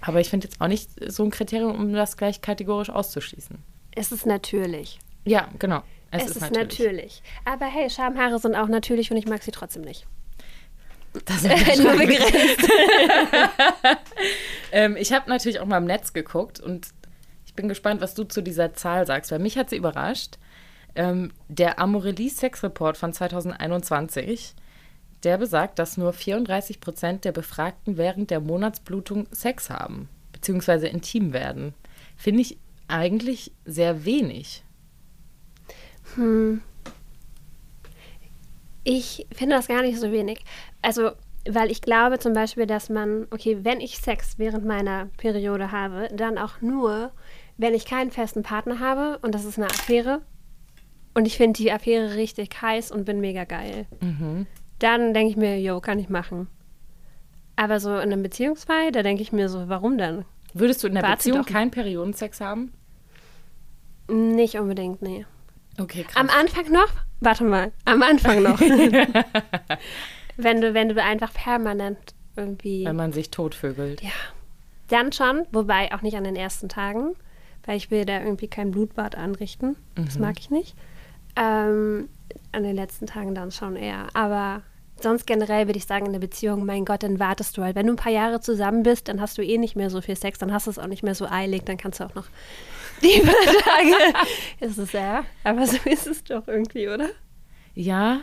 Aber 0.00 0.20
ich 0.20 0.30
finde 0.30 0.48
jetzt 0.48 0.60
auch 0.60 0.68
nicht 0.68 0.90
so 1.12 1.24
ein 1.24 1.30
Kriterium, 1.30 1.76
um 1.76 1.92
das 1.92 2.16
gleich 2.16 2.40
kategorisch 2.40 2.90
auszuschließen. 2.90 3.58
Es 3.94 4.10
ist 4.10 4.26
natürlich. 4.26 4.98
Ja, 5.24 5.48
genau. 5.58 5.82
Es, 6.10 6.24
es 6.24 6.30
ist, 6.30 6.36
ist 6.36 6.42
natürlich. 6.42 6.78
natürlich. 6.80 7.22
Aber 7.44 7.66
hey, 7.66 7.88
Schamhaare 7.88 8.38
sind 8.38 8.56
auch 8.56 8.68
natürlich 8.68 9.10
und 9.10 9.16
ich 9.16 9.26
mag 9.26 9.42
sie 9.42 9.50
trotzdem 9.50 9.82
nicht. 9.82 10.06
Das 11.26 11.44
ist 11.44 11.82
nur 11.82 11.96
begrenzt. 11.96 12.68
ähm, 14.72 14.96
ich 14.96 15.12
habe 15.12 15.28
natürlich 15.28 15.60
auch 15.60 15.66
mal 15.66 15.78
im 15.78 15.84
Netz 15.84 16.12
geguckt 16.12 16.60
und 16.60 16.88
Ich 17.44 17.54
bin 17.54 17.68
gespannt, 17.68 18.00
was 18.00 18.14
du 18.14 18.24
zu 18.24 18.42
dieser 18.42 18.72
Zahl 18.74 19.06
sagst, 19.06 19.30
weil 19.30 19.38
mich 19.38 19.58
hat 19.58 19.70
sie 19.70 19.76
überrascht. 19.76 20.38
Ähm, 20.94 21.32
der 21.48 21.78
Amorelie 21.78 22.30
Sex 22.30 22.62
Report 22.62 22.96
von 22.96 23.12
2021, 23.12 24.54
der 25.22 25.38
besagt, 25.38 25.78
dass 25.78 25.96
nur 25.96 26.12
34 26.12 26.80
Prozent 26.80 27.24
der 27.24 27.32
Befragten 27.32 27.96
während 27.96 28.30
der 28.30 28.40
Monatsblutung 28.40 29.26
Sex 29.30 29.70
haben, 29.70 30.08
beziehungsweise 30.32 30.88
intim 30.88 31.32
werden. 31.32 31.74
Finde 32.16 32.42
ich 32.42 32.58
eigentlich 32.88 33.52
sehr 33.64 34.04
wenig. 34.04 34.64
Hm. 36.14 36.62
Ich 38.84 39.26
finde 39.32 39.56
das 39.56 39.68
gar 39.68 39.82
nicht 39.82 39.98
so 39.98 40.10
wenig. 40.10 40.40
Also, 40.80 41.12
weil 41.48 41.70
ich 41.70 41.82
glaube 41.82 42.18
zum 42.18 42.32
Beispiel, 42.32 42.66
dass 42.66 42.88
man, 42.88 43.26
okay, 43.30 43.58
wenn 43.62 43.80
ich 43.80 43.98
Sex 43.98 44.38
während 44.38 44.64
meiner 44.64 45.06
Periode 45.16 45.72
habe, 45.72 46.08
dann 46.12 46.38
auch 46.38 46.60
nur, 46.60 47.12
wenn 47.58 47.74
ich 47.74 47.84
keinen 47.84 48.10
festen 48.10 48.42
Partner 48.42 48.80
habe 48.80 49.18
und 49.22 49.34
das 49.34 49.44
ist 49.44 49.58
eine 49.58 49.66
Affäre 49.66 50.22
und 51.14 51.26
ich 51.26 51.36
finde 51.36 51.58
die 51.58 51.72
Affäre 51.72 52.14
richtig 52.14 52.60
heiß 52.60 52.90
und 52.90 53.04
bin 53.04 53.20
mega 53.20 53.44
geil. 53.44 53.86
Mhm. 54.00 54.46
Dann 54.78 55.14
denke 55.14 55.30
ich 55.30 55.36
mir, 55.36 55.60
yo, 55.60 55.80
kann 55.80 55.98
ich 55.98 56.08
machen. 56.08 56.48
Aber 57.54 57.80
so 57.80 57.90
in 57.90 58.12
einem 58.12 58.22
Beziehungsfall, 58.22 58.92
da 58.92 59.02
denke 59.02 59.22
ich 59.22 59.32
mir 59.32 59.48
so, 59.48 59.68
warum 59.68 59.98
denn? 59.98 60.24
Würdest 60.54 60.82
du 60.82 60.88
in 60.88 60.94
der 60.94 61.02
Warte 61.02 61.28
Beziehung 61.28 61.44
keinen 61.44 61.70
Periodensex 61.70 62.40
haben? 62.40 62.72
Nicht 64.08 64.56
unbedingt, 64.56 65.02
nee. 65.02 65.24
Okay, 65.78 66.04
krass. 66.04 66.16
Am 66.16 66.28
Anfang 66.28 66.70
noch? 66.72 66.88
Warte 67.22 67.44
mal, 67.44 67.70
am 67.84 68.02
Anfang 68.02 68.42
noch. 68.42 68.60
wenn, 70.36 70.60
du, 70.60 70.74
wenn 70.74 70.88
du 70.88 71.00
einfach 71.00 71.32
permanent 71.32 71.98
irgendwie. 72.34 72.84
Wenn 72.84 72.96
man 72.96 73.12
sich 73.12 73.30
totvögelt. 73.30 74.02
ja. 74.02 74.10
Dann 74.88 75.12
schon, 75.12 75.46
wobei 75.52 75.94
auch 75.94 76.02
nicht 76.02 76.16
an 76.16 76.24
den 76.24 76.34
ersten 76.36 76.68
Tagen, 76.68 77.14
weil 77.64 77.76
ich 77.76 77.92
will 77.92 78.04
da 78.04 78.20
irgendwie 78.20 78.48
kein 78.48 78.72
Blutbad 78.72 79.14
anrichten. 79.14 79.76
Das 79.94 80.18
mag 80.18 80.38
ich 80.38 80.50
nicht. 80.50 80.74
Ähm, 81.36 82.08
an 82.50 82.62
den 82.64 82.74
letzten 82.74 83.06
Tagen 83.06 83.34
dann 83.34 83.52
schon 83.52 83.76
eher. 83.76 84.08
Aber 84.14 84.62
sonst 85.00 85.26
generell 85.26 85.68
würde 85.68 85.78
ich 85.78 85.86
sagen, 85.86 86.06
in 86.06 86.12
der 86.12 86.18
Beziehung, 86.18 86.66
mein 86.66 86.84
Gott, 86.84 87.04
dann 87.04 87.20
wartest 87.20 87.56
du 87.56 87.62
halt. 87.62 87.76
Wenn 87.76 87.86
du 87.86 87.92
ein 87.92 87.96
paar 87.96 88.12
Jahre 88.12 88.40
zusammen 88.40 88.82
bist, 88.82 89.06
dann 89.08 89.20
hast 89.20 89.38
du 89.38 89.42
eh 89.42 89.58
nicht 89.58 89.76
mehr 89.76 89.90
so 89.90 90.00
viel 90.00 90.16
Sex, 90.16 90.40
dann 90.40 90.52
hast 90.52 90.66
du 90.66 90.72
es 90.72 90.78
auch 90.78 90.88
nicht 90.88 91.04
mehr 91.04 91.14
so 91.14 91.26
eilig, 91.26 91.62
dann 91.64 91.76
kannst 91.76 92.00
du 92.00 92.04
auch 92.04 92.14
noch 92.14 92.26
die 93.02 93.20
paar 93.24 93.62
Tage. 93.64 94.26
ist 94.60 94.78
es 94.78 94.92
ja. 94.92 95.24
Aber 95.44 95.66
so 95.66 95.78
ist 95.84 96.06
es 96.06 96.24
doch 96.24 96.46
irgendwie, 96.48 96.88
oder? 96.88 97.10
Ja. 97.74 98.20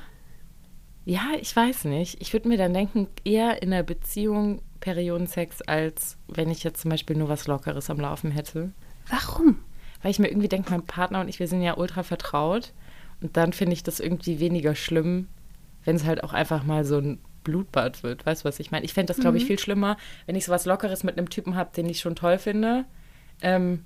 Ja, 1.06 1.32
ich 1.40 1.56
weiß 1.56 1.86
nicht. 1.86 2.22
Ich 2.22 2.34
würde 2.34 2.48
mir 2.48 2.58
dann 2.58 2.74
denken, 2.74 3.08
eher 3.24 3.62
in 3.62 3.72
der 3.72 3.84
Beziehung 3.84 4.62
Periodensex, 4.80 5.62
als 5.64 6.18
wenn 6.28 6.52
ich 6.52 6.64
jetzt 6.64 6.82
zum 6.82 6.92
Beispiel 6.92 7.16
nur 7.18 7.30
was 7.30 7.48
Lockeres 7.48 7.90
am 7.90 8.00
Laufen 8.00 8.32
hätte. 8.32 8.72
Warum? 9.10 9.60
Weil 10.02 10.12
ich 10.12 10.20
mir 10.20 10.30
irgendwie 10.30 10.48
denke, 10.48 10.72
mein 10.72 10.86
Partner 10.86 11.22
und 11.22 11.28
ich, 11.28 11.40
wir 11.40 11.48
sind 11.48 11.62
ja 11.62 11.78
ultra 11.78 12.04
vertraut. 12.04 12.74
Und 13.22 13.36
dann 13.36 13.54
finde 13.54 13.74
ich 13.74 13.84
das 13.84 14.00
irgendwie 14.00 14.40
weniger 14.40 14.76
schlimm, 14.76 15.28
wenn 15.84 15.96
es 15.96 16.06
halt 16.06 16.24
auch 16.24 16.34
einfach 16.34 16.64
mal 16.64 16.86
so 16.86 16.98
ein 17.00 17.20
Blutbad 17.44 18.04
wird. 18.04 18.26
Weißt 18.26 18.44
du, 18.44 18.48
was 18.48 18.60
ich 18.60 18.72
meine? 18.72 18.86
Ich 18.86 18.94
fände 18.94 19.14
das, 19.14 19.22
glaube 19.22 19.38
ich, 19.38 19.46
viel 19.46 19.60
schlimmer, 19.60 19.98
wenn 20.26 20.36
ich 20.36 20.46
sowas 20.46 20.66
Lockeres 20.66 21.04
mit 21.04 21.18
einem 21.18 21.30
Typen 21.30 21.56
habe, 21.56 21.72
den 21.76 21.90
ich 21.90 22.00
schon 22.00 22.16
toll 22.16 22.38
finde. 22.38 22.86
Ähm, 23.42 23.86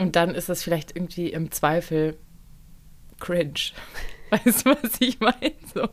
und 0.00 0.16
dann 0.16 0.34
ist 0.34 0.48
das 0.48 0.62
vielleicht 0.62 0.96
irgendwie 0.96 1.28
im 1.28 1.50
Zweifel 1.50 2.16
cringe. 3.18 3.72
Weißt 4.30 4.66
du, 4.66 4.70
was 4.70 5.00
ich 5.00 5.20
meine? 5.20 5.52
So. 5.74 5.88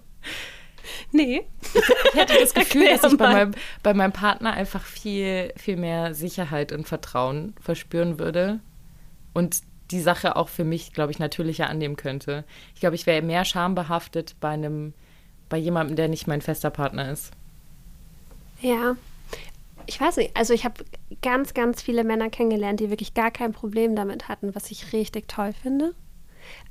Nee. 1.12 1.44
Ich 1.74 2.14
hätte 2.14 2.34
das 2.40 2.54
Gefühl, 2.54 2.84
Erklär 2.84 2.98
dass 2.98 3.12
ich 3.12 3.18
bei 3.18 3.34
meinem, 3.34 3.54
bei 3.84 3.94
meinem 3.94 4.14
Partner 4.14 4.54
einfach 4.54 4.84
viel, 4.84 5.54
viel 5.58 5.78
mehr 5.78 6.14
Sicherheit 6.14 6.72
und 6.72 6.88
Vertrauen 6.88 7.56
verspüren 7.62 8.20
würde 8.20 8.60
und 9.34 9.62
die 9.92 10.02
Sache 10.02 10.36
auch 10.36 10.50
für 10.50 10.64
mich, 10.64 10.94
glaube 10.94 11.12
ich, 11.12 11.20
natürlicher 11.20 11.70
annehmen 11.70 11.96
könnte. 11.96 12.44
Ich 12.74 12.82
glaube, 12.82 12.96
ich 12.96 13.06
wäre 13.06 13.22
mehr 13.22 13.46
schambehaftet 13.46 14.36
bei 14.40 14.50
einem, 14.50 14.94
bei 15.50 15.58
jemandem, 15.58 15.96
der 15.96 16.10
nicht 16.10 16.28
mein 16.28 16.42
fester 16.42 16.70
Partner 16.70 17.12
ist. 17.12 17.32
Ja. 18.62 18.96
Ich 19.88 20.00
weiß 20.00 20.18
nicht, 20.18 20.36
also 20.36 20.54
ich 20.54 20.66
habe 20.66 20.84
ganz, 21.22 21.54
ganz 21.54 21.82
viele 21.82 22.04
Männer 22.04 22.30
kennengelernt, 22.30 22.80
die 22.80 22.90
wirklich 22.90 23.14
gar 23.14 23.32
kein 23.32 23.54
Problem 23.54 23.96
damit 23.96 24.28
hatten, 24.28 24.54
was 24.54 24.70
ich 24.70 24.94
richtig 24.94 25.28
toll 25.28 25.54
finde. 25.54 25.96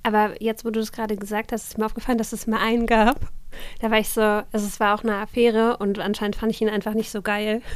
Aber 0.03 0.41
jetzt, 0.41 0.65
wo 0.65 0.71
du 0.71 0.81
das 0.81 0.93
gerade 0.93 1.17
gesagt 1.17 1.53
hast, 1.53 1.69
ist 1.69 1.79
mir 1.79 1.87
aufgefallen, 1.87 2.19
dass 2.19 2.33
es 2.33 2.47
mal 2.47 2.61
einen 2.61 2.87
gab. 2.87 3.21
Da 3.81 3.91
war 3.91 3.99
ich 3.99 4.09
so, 4.09 4.21
also 4.21 4.47
es 4.53 4.81
war 4.81 4.95
auch 4.95 5.03
eine 5.03 5.17
Affäre 5.17 5.79
und 5.79 5.99
anscheinend 5.99 6.37
fand 6.37 6.53
ich 6.53 6.61
ihn 6.61 6.69
einfach 6.69 6.95
nicht 6.95 7.11
so 7.11 7.23
geil. 7.23 7.63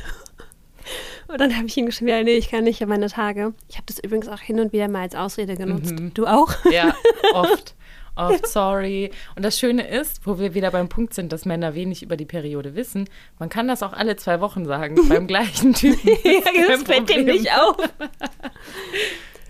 Und 1.28 1.40
dann 1.40 1.54
habe 1.56 1.66
ich 1.66 1.76
ihm 1.76 1.86
geschrieben, 1.86 2.08
ja, 2.08 2.22
nee, 2.22 2.36
ich 2.36 2.50
kann 2.50 2.64
nicht 2.64 2.82
an 2.82 2.88
meine 2.88 3.08
Tage. 3.08 3.52
Ich 3.68 3.76
habe 3.76 3.84
das 3.86 3.98
übrigens 4.02 4.26
auch 4.28 4.40
hin 4.40 4.58
und 4.58 4.72
wieder 4.72 4.88
mal 4.88 5.02
als 5.02 5.14
Ausrede 5.14 5.54
genutzt. 5.54 5.94
Du 6.14 6.26
auch? 6.26 6.52
Ja, 6.72 6.94
oft. 7.34 7.76
Oft, 8.20 8.46
sorry. 8.46 9.10
Und 9.36 9.44
das 9.44 9.58
Schöne 9.58 9.86
ist, 9.88 10.26
wo 10.26 10.38
wir 10.38 10.54
wieder 10.54 10.70
beim 10.70 10.88
Punkt 10.88 11.14
sind, 11.14 11.32
dass 11.32 11.44
Männer 11.44 11.74
wenig 11.74 12.02
über 12.02 12.16
die 12.16 12.24
Periode 12.24 12.74
wissen, 12.74 13.08
man 13.38 13.48
kann 13.48 13.68
das 13.68 13.82
auch 13.82 13.92
alle 13.92 14.16
zwei 14.16 14.40
Wochen 14.40 14.64
sagen, 14.66 14.96
beim 15.08 15.26
gleichen 15.26 15.74
Typen. 15.74 16.08
ja, 16.24 16.68
das 16.68 16.82
fällt 16.82 17.08
dem 17.08 17.24
nicht 17.24 17.50
auf. 17.52 17.76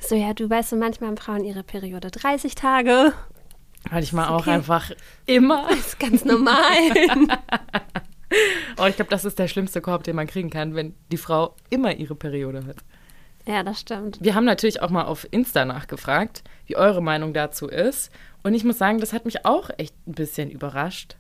So, 0.01 0.15
ja, 0.15 0.33
du 0.35 0.49
weißt, 0.49 0.71
so 0.71 0.77
manchmal 0.77 1.11
haben 1.11 1.17
Frauen 1.17 1.45
ihre 1.45 1.63
Periode 1.63 2.11
30 2.11 2.55
Tage. 2.55 3.13
Manchmal 3.91 4.29
auch 4.29 4.41
okay. 4.41 4.51
einfach 4.51 4.91
immer. 5.27 5.67
Das 5.69 5.79
ist 5.79 6.01
ganz 6.01 6.25
normal. 6.25 6.57
Oh, 8.79 8.87
ich 8.87 8.95
glaube, 8.95 9.11
das 9.11 9.25
ist 9.25 9.39
der 9.39 9.49
schlimmste 9.49 9.81
Korb, 9.81 10.05
den 10.05 10.15
man 10.15 10.29
kriegen 10.29 10.51
kann, 10.51 10.75
wenn 10.75 10.95
die 11.11 11.17
Frau 11.17 11.57
immer 11.69 11.95
ihre 11.97 12.15
Periode 12.15 12.65
hat. 12.65 12.77
Ja, 13.47 13.63
das 13.63 13.81
stimmt. 13.81 14.19
Wir 14.21 14.35
haben 14.35 14.45
natürlich 14.45 14.83
auch 14.83 14.91
mal 14.91 15.05
auf 15.05 15.27
Insta 15.31 15.65
nachgefragt, 15.65 16.43
wie 16.67 16.77
eure 16.77 17.03
Meinung 17.03 17.33
dazu 17.33 17.69
ist. 17.69 18.11
Und 18.43 18.55
ich 18.55 18.65
muss 18.65 18.79
sagen, 18.79 19.01
das 19.01 19.13
hat 19.13 19.25
mich 19.25 19.45
auch 19.45 19.71
echt 19.77 19.95
ein 20.07 20.13
bisschen 20.13 20.51
überrascht, 20.51 21.17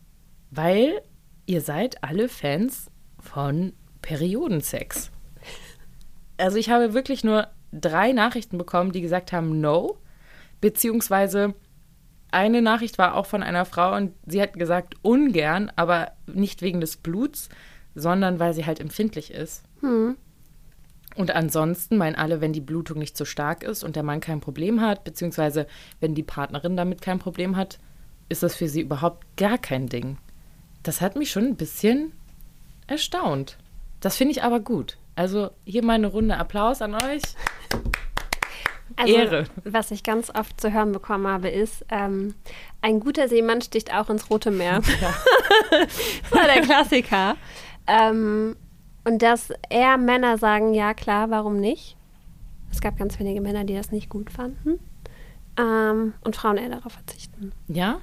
weil 0.51 1.03
ihr 1.47 1.61
seid 1.61 2.03
alle 2.03 2.29
Fans 2.29 2.91
von 3.19 3.73
Periodensex. 4.03 5.11
Also 6.39 6.57
ich 6.57 6.71
habe 6.71 6.95
wirklich 6.95 7.25
nur 7.25 7.49
drei 7.73 8.13
Nachrichten 8.13 8.59
bekommen, 8.59 8.93
die 8.93 9.03
gesagt 9.03 9.33
haben 9.33 9.61
No, 9.61 9.99
beziehungsweise 10.61 11.55
eine 12.31 12.63
Nachricht 12.63 12.99
war 12.99 13.15
auch 13.15 13.27
von 13.27 13.43
einer 13.43 13.65
Frau 13.65 13.95
und 13.97 14.13
sie 14.27 14.41
hat 14.41 14.55
gesagt 14.55 14.95
ungern, 15.03 15.71
aber 15.77 16.13
nicht 16.27 16.63
wegen 16.63 16.81
des 16.81 16.97
Bluts, 16.97 17.49
sondern 17.95 18.39
weil 18.39 18.55
sie 18.55 18.67
halt 18.67 18.81
empfindlich 18.81 19.33
ist. 19.33 19.65
Und 21.17 21.33
ansonsten 21.33 21.97
meinen 21.97 22.15
alle, 22.15 22.41
wenn 22.41 22.53
die 22.53 22.61
Blutung 22.61 22.99
nicht 22.99 23.17
so 23.17 23.25
stark 23.25 23.63
ist 23.63 23.83
und 23.83 23.97
der 23.97 24.03
Mann 24.03 24.21
kein 24.21 24.41
Problem 24.41 24.81
hat, 24.81 25.05
beziehungsweise 25.05 25.67
wenn 25.99 26.15
die 26.15 26.23
Partnerin 26.23 26.77
damit 26.77 27.03
kein 27.03 27.19
Problem 27.19 27.57
hat, 27.57 27.79
ist 28.29 28.43
das 28.43 28.55
für 28.55 28.69
sie 28.69 28.81
überhaupt 28.81 29.27
gar 29.37 29.59
kein 29.59 29.89
Ding. 29.89 30.19
Das 30.83 31.01
hat 31.01 31.17
mich 31.17 31.31
schon 31.31 31.47
ein 31.47 31.57
bisschen 31.57 32.13
erstaunt. 32.87 33.59
Das 34.01 34.17
finde 34.17 34.33
ich 34.33 34.43
aber 34.43 34.61
gut. 34.61 34.97
Also 35.17 35.51
hier 35.65 35.85
mal 35.85 35.95
eine 35.95 36.07
Runde 36.07 36.39
Applaus 36.39 36.81
an 36.81 36.95
euch. 36.95 37.23
Also, 38.97 39.15
Ehre. 39.15 39.45
was 39.65 39.91
ich 39.91 40.03
ganz 40.03 40.31
oft 40.31 40.61
zu 40.61 40.73
hören 40.73 40.93
bekommen 40.93 41.27
habe, 41.27 41.49
ist, 41.49 41.85
ähm, 41.91 42.35
ein 42.83 43.01
guter 43.01 43.29
Seemann 43.29 43.63
sticht 43.63 43.95
auch 43.95 44.11
ins 44.11 44.31
Rote 44.31 44.51
Meer. 44.51 44.81
das 45.71 46.33
war 46.33 46.47
der 46.47 46.63
Klassiker. 46.63 47.37
Ähm, 47.87 48.57
und 49.05 49.23
dass 49.23 49.51
eher 49.69 49.97
Männer 49.99 50.39
sagen, 50.39 50.75
ja 50.75 50.95
klar, 50.95 51.31
warum 51.31 51.59
nicht? 51.59 51.97
Es 52.71 52.81
gab 52.81 52.97
ganz 52.99 53.19
wenige 53.19 53.41
Männer, 53.41 53.65
die 53.65 53.75
das 53.75 53.91
nicht 53.91 54.09
gut 54.09 54.31
fanden. 54.31 54.79
Ähm, 55.57 56.15
und 56.23 56.37
Frauen 56.37 56.57
eher 56.57 56.69
darauf 56.69 56.93
verzichten. 56.93 57.53
Ja? 57.69 58.01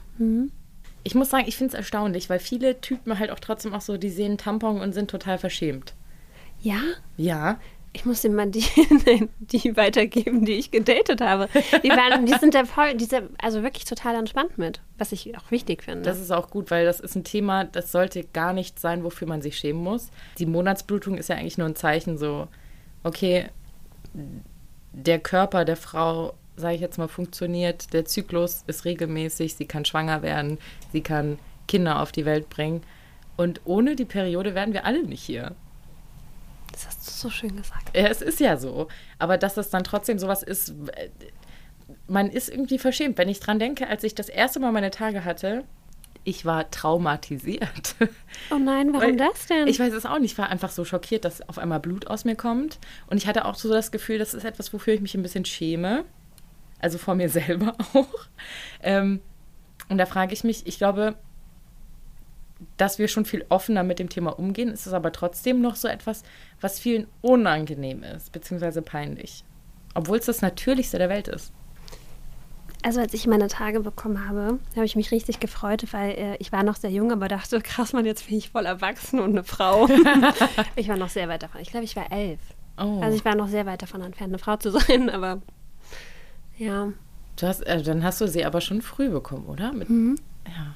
Ich 1.04 1.16
muss 1.16 1.30
sagen, 1.30 1.46
ich 1.48 1.56
finde 1.56 1.74
es 1.74 1.78
erstaunlich, 1.78 2.30
weil 2.30 2.40
viele 2.40 2.82
Typen 2.82 3.18
halt 3.18 3.32
auch 3.32 3.40
trotzdem 3.40 3.74
auch 3.74 3.82
so, 3.82 3.98
die 3.98 4.10
sehen 4.10 4.38
Tampon 4.38 4.82
und 4.82 4.94
sind 4.94 5.10
total 5.10 5.38
verschämt. 5.38 5.94
Ja? 6.60 6.82
Ja. 7.16 7.60
Ich 7.94 8.06
muss 8.06 8.22
dir 8.22 8.30
mal 8.30 8.50
die, 8.50 8.64
die 9.40 9.76
weitergeben, 9.76 10.46
die 10.46 10.54
ich 10.54 10.72
gedatet 10.72 11.22
habe. 11.22 11.50
Die, 11.84 11.90
waren, 11.90 12.26
die 12.26 12.34
sind 12.34 12.54
da 12.54 12.66
voll, 12.66 12.96
die 12.96 13.06
sind 13.06 13.30
also 13.42 13.64
wirklich 13.64 13.86
total 13.86 14.16
entspannt 14.16 14.58
mit, 14.58 14.82
was 14.98 15.12
ich 15.12 15.36
auch 15.38 15.50
wichtig 15.52 15.84
finde. 15.84 16.04
Das 16.04 16.20
ist 16.20 16.32
auch 16.32 16.50
gut, 16.50 16.70
weil 16.70 16.86
das 16.86 17.00
ist 17.00 17.16
ein 17.16 17.24
Thema, 17.24 17.64
das 17.64 17.92
sollte 17.92 18.24
gar 18.24 18.54
nicht 18.54 18.80
sein, 18.80 19.04
wofür 19.04 19.28
man 19.28 19.42
sich 19.42 19.58
schämen 19.58 19.82
muss. 19.82 20.10
Die 20.38 20.46
Monatsblutung 20.46 21.18
ist 21.18 21.30
ja 21.30 21.38
eigentlich 21.38 21.58
nur 21.58 21.68
ein 21.68 21.76
Zeichen 21.76 22.18
so, 22.18 22.48
okay, 23.04 23.50
der 24.94 25.20
Körper 25.20 25.66
der 25.66 25.78
Frau, 25.78 26.34
sage 26.56 26.76
ich 26.76 26.82
jetzt 26.82 26.98
mal, 26.98 27.08
funktioniert, 27.08 27.94
der 27.94 28.06
Zyklus 28.06 28.64
ist 28.68 28.86
regelmäßig, 28.86 29.56
sie 29.56 29.66
kann 29.66 29.86
schwanger 29.86 30.22
werden, 30.22 30.58
sie 30.92 31.02
kann 31.02 31.40
Kinder 31.68 32.02
auf 32.02 32.12
die 32.12 32.26
Welt 32.26 32.50
bringen. 32.50 32.84
Und 33.36 33.62
ohne 33.66 33.96
die 33.96 34.06
Periode 34.06 34.56
wären 34.56 34.74
wir 34.74 34.86
alle 34.86 35.04
nicht 35.04 35.22
hier. 35.22 35.56
Das 36.78 36.88
hast 36.88 37.08
du 37.08 37.12
so 37.12 37.30
schön 37.30 37.56
gesagt. 37.56 37.96
Ja, 37.96 38.08
es 38.08 38.22
ist 38.22 38.40
ja 38.40 38.58
so. 38.58 38.88
Aber 39.20 39.38
dass 39.38 39.56
das 39.56 39.70
dann 39.70 39.84
trotzdem 39.84 40.20
sowas 40.20 40.44
ist, 40.44 40.74
man 42.08 42.30
ist 42.30 42.50
irgendwie 42.50 42.78
verschämt. 42.78 43.18
Wenn 43.18 43.30
ich 43.30 43.40
dran 43.40 43.60
denke, 43.60 43.88
als 43.88 44.04
ich 44.04 44.16
das 44.16 44.30
erste 44.30 44.60
Mal 44.60 44.72
meine 44.72 44.92
Tage 44.92 45.26
hatte, 45.26 45.64
ich 46.24 46.44
war 46.46 46.70
traumatisiert. 46.72 47.96
Oh 48.52 48.58
nein, 48.58 48.94
warum 48.94 49.08
Weil- 49.12 49.16
das 49.18 49.46
denn? 49.48 49.68
Ich 49.68 49.80
weiß 49.80 49.94
es 49.94 50.06
auch 50.06 50.20
nicht. 50.20 50.34
Ich 50.34 50.38
war 50.38 50.50
einfach 50.50 50.72
so 50.72 50.84
schockiert, 50.86 51.24
dass 51.26 51.42
auf 51.48 51.58
einmal 51.58 51.80
Blut 51.80 52.08
aus 52.08 52.26
mir 52.26 52.36
kommt. 52.36 52.80
Und 53.08 53.18
ich 53.18 53.28
hatte 53.28 53.46
auch 53.46 53.56
so 53.56 53.70
das 53.72 53.92
Gefühl, 53.92 54.18
das 54.20 54.34
ist 54.34 54.44
etwas, 54.44 54.74
wofür 54.74 54.94
ich 54.94 55.02
mich 55.02 55.16
ein 55.16 55.24
bisschen 55.24 55.46
schäme. 55.46 56.04
Also 56.80 56.98
vor 56.98 57.16
mir 57.16 57.30
selber 57.30 57.76
auch. 57.94 58.28
Ähm, 58.84 59.22
und 59.90 59.98
da 59.98 60.06
frage 60.06 60.34
ich 60.34 60.44
mich, 60.44 60.68
ich 60.68 60.78
glaube, 60.78 61.16
dass 62.78 63.00
wir 63.00 63.08
schon 63.08 63.26
viel 63.26 63.46
offener 63.50 63.84
mit 63.84 64.00
dem 64.00 64.10
Thema 64.10 64.38
umgehen, 64.38 64.70
ist 64.70 64.88
es 64.88 64.94
aber 64.94 65.12
trotzdem 65.12 65.62
noch 65.62 65.76
so 65.76 65.88
etwas, 65.88 66.24
was 66.62 66.80
vielen 66.80 67.08
unangenehm 67.22 68.04
ist, 68.04 68.32
beziehungsweise 68.32 68.82
peinlich. 68.82 69.44
Obwohl 69.94 70.18
es 70.18 70.26
das 70.26 70.42
Natürlichste 70.42 70.98
der 70.98 71.10
Welt 71.10 71.28
ist. 71.28 71.54
Also 72.84 73.00
als 73.00 73.14
ich 73.14 73.26
meine 73.28 73.48
Tage 73.48 73.80
bekommen 73.80 74.28
habe, 74.28 74.60
habe 74.76 74.86
ich 74.86 74.96
mich 74.96 75.12
richtig 75.12 75.40
gefreut, 75.40 75.86
weil 75.92 76.12
äh, 76.12 76.36
ich 76.38 76.52
war 76.52 76.64
noch 76.64 76.76
sehr 76.76 76.92
jung, 76.92 77.12
aber 77.12 77.28
dachte, 77.28 77.60
krass, 77.62 77.92
man, 77.94 78.06
jetzt 78.06 78.28
bin 78.28 78.38
ich 78.38 78.52
voll 78.52 78.66
erwachsen 78.66 79.20
und 79.20 79.32
eine 79.32 79.44
Frau. 79.44 79.88
ich 80.76 80.88
war 80.88 80.98
noch 80.98 81.10
sehr 81.10 81.28
weit 81.28 81.44
davon. 81.44 81.62
Ich 81.62 81.72
glaube, 81.72 81.86
ich 81.86 81.96
war 81.96 82.12
elf. 82.12 82.40
Oh. 82.78 83.02
Also 83.02 83.18
ich 83.18 83.26
war 83.26 83.36
noch 83.36 83.48
sehr 83.48 83.66
weit 83.66 83.82
davon 83.82 84.02
entfernt, 84.02 84.32
eine 84.32 84.40
Frau 84.40 84.56
zu 84.58 84.72
sein, 84.72 85.10
aber 85.10 85.42
ja. 86.58 86.94
Du 87.40 87.48
hast, 87.48 87.62
äh, 87.62 87.82
dann 87.82 88.04
hast 88.04 88.22
du 88.22 88.28
sie 88.28 88.46
aber 88.46 88.62
schon 88.62 88.82
früh 88.82 89.10
bekommen, 89.10 89.48
oder? 89.48 89.74
Mit, 89.74 89.90
Ja. 89.90 90.76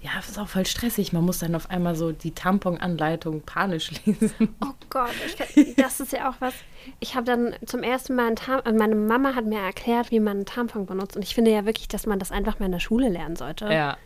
Ja, 0.00 0.10
das 0.16 0.28
ist 0.28 0.38
auch 0.38 0.48
voll 0.48 0.64
stressig. 0.64 1.12
Man 1.12 1.24
muss 1.24 1.40
dann 1.40 1.54
auf 1.54 1.70
einmal 1.70 1.96
so 1.96 2.12
die 2.12 2.30
Tamponanleitung 2.30 3.42
panisch 3.42 3.90
lesen. 4.04 4.54
Oh 4.62 4.72
Gott, 4.90 5.10
kann, 5.36 5.74
das 5.76 6.00
ist 6.00 6.12
ja 6.12 6.30
auch 6.30 6.36
was. 6.38 6.54
Ich 7.00 7.16
habe 7.16 7.24
dann 7.24 7.54
zum 7.66 7.82
ersten 7.82 8.14
Mal 8.14 8.28
einen 8.28 8.36
Tampon, 8.36 8.76
meine 8.76 8.94
Mama 8.94 9.34
hat 9.34 9.44
mir 9.44 9.60
erklärt, 9.60 10.10
wie 10.10 10.20
man 10.20 10.38
einen 10.38 10.46
Tampon 10.46 10.86
benutzt. 10.86 11.16
Und 11.16 11.22
ich 11.22 11.34
finde 11.34 11.50
ja 11.50 11.66
wirklich, 11.66 11.88
dass 11.88 12.06
man 12.06 12.18
das 12.18 12.30
einfach 12.30 12.60
mal 12.60 12.66
in 12.66 12.72
der 12.72 12.80
Schule 12.80 13.08
lernen 13.08 13.34
sollte. 13.34 13.66
Ja. 13.66 13.96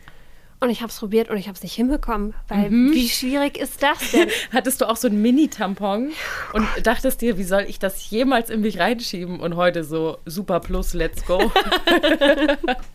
Und 0.59 0.69
ich 0.69 0.81
habe 0.81 0.89
es 0.89 0.97
probiert 0.97 1.29
und 1.29 1.37
ich 1.37 1.47
habe 1.47 1.57
es 1.57 1.61
nicht 1.61 1.75
hinbekommen. 1.75 2.33
Weil 2.47 2.71
wie 2.71 3.09
schwierig 3.09 3.57
ist 3.57 3.83
das 3.83 4.11
denn? 4.11 4.29
Hattest 4.53 4.79
du 4.79 4.89
auch 4.89 4.95
so 4.95 5.09
einen 5.09 5.21
Mini-Tampon 5.21 6.13
und 6.53 6.67
dachtest 6.83 7.21
dir, 7.21 7.37
wie 7.37 7.43
soll 7.43 7.63
ich 7.67 7.79
das 7.79 8.09
jemals 8.09 8.49
in 8.49 8.61
mich 8.61 8.79
reinschieben? 8.79 9.41
Und 9.41 9.57
heute 9.57 9.83
so 9.83 10.19
super 10.25 10.61
plus, 10.61 10.93
let's 10.93 11.25
go. 11.25 11.51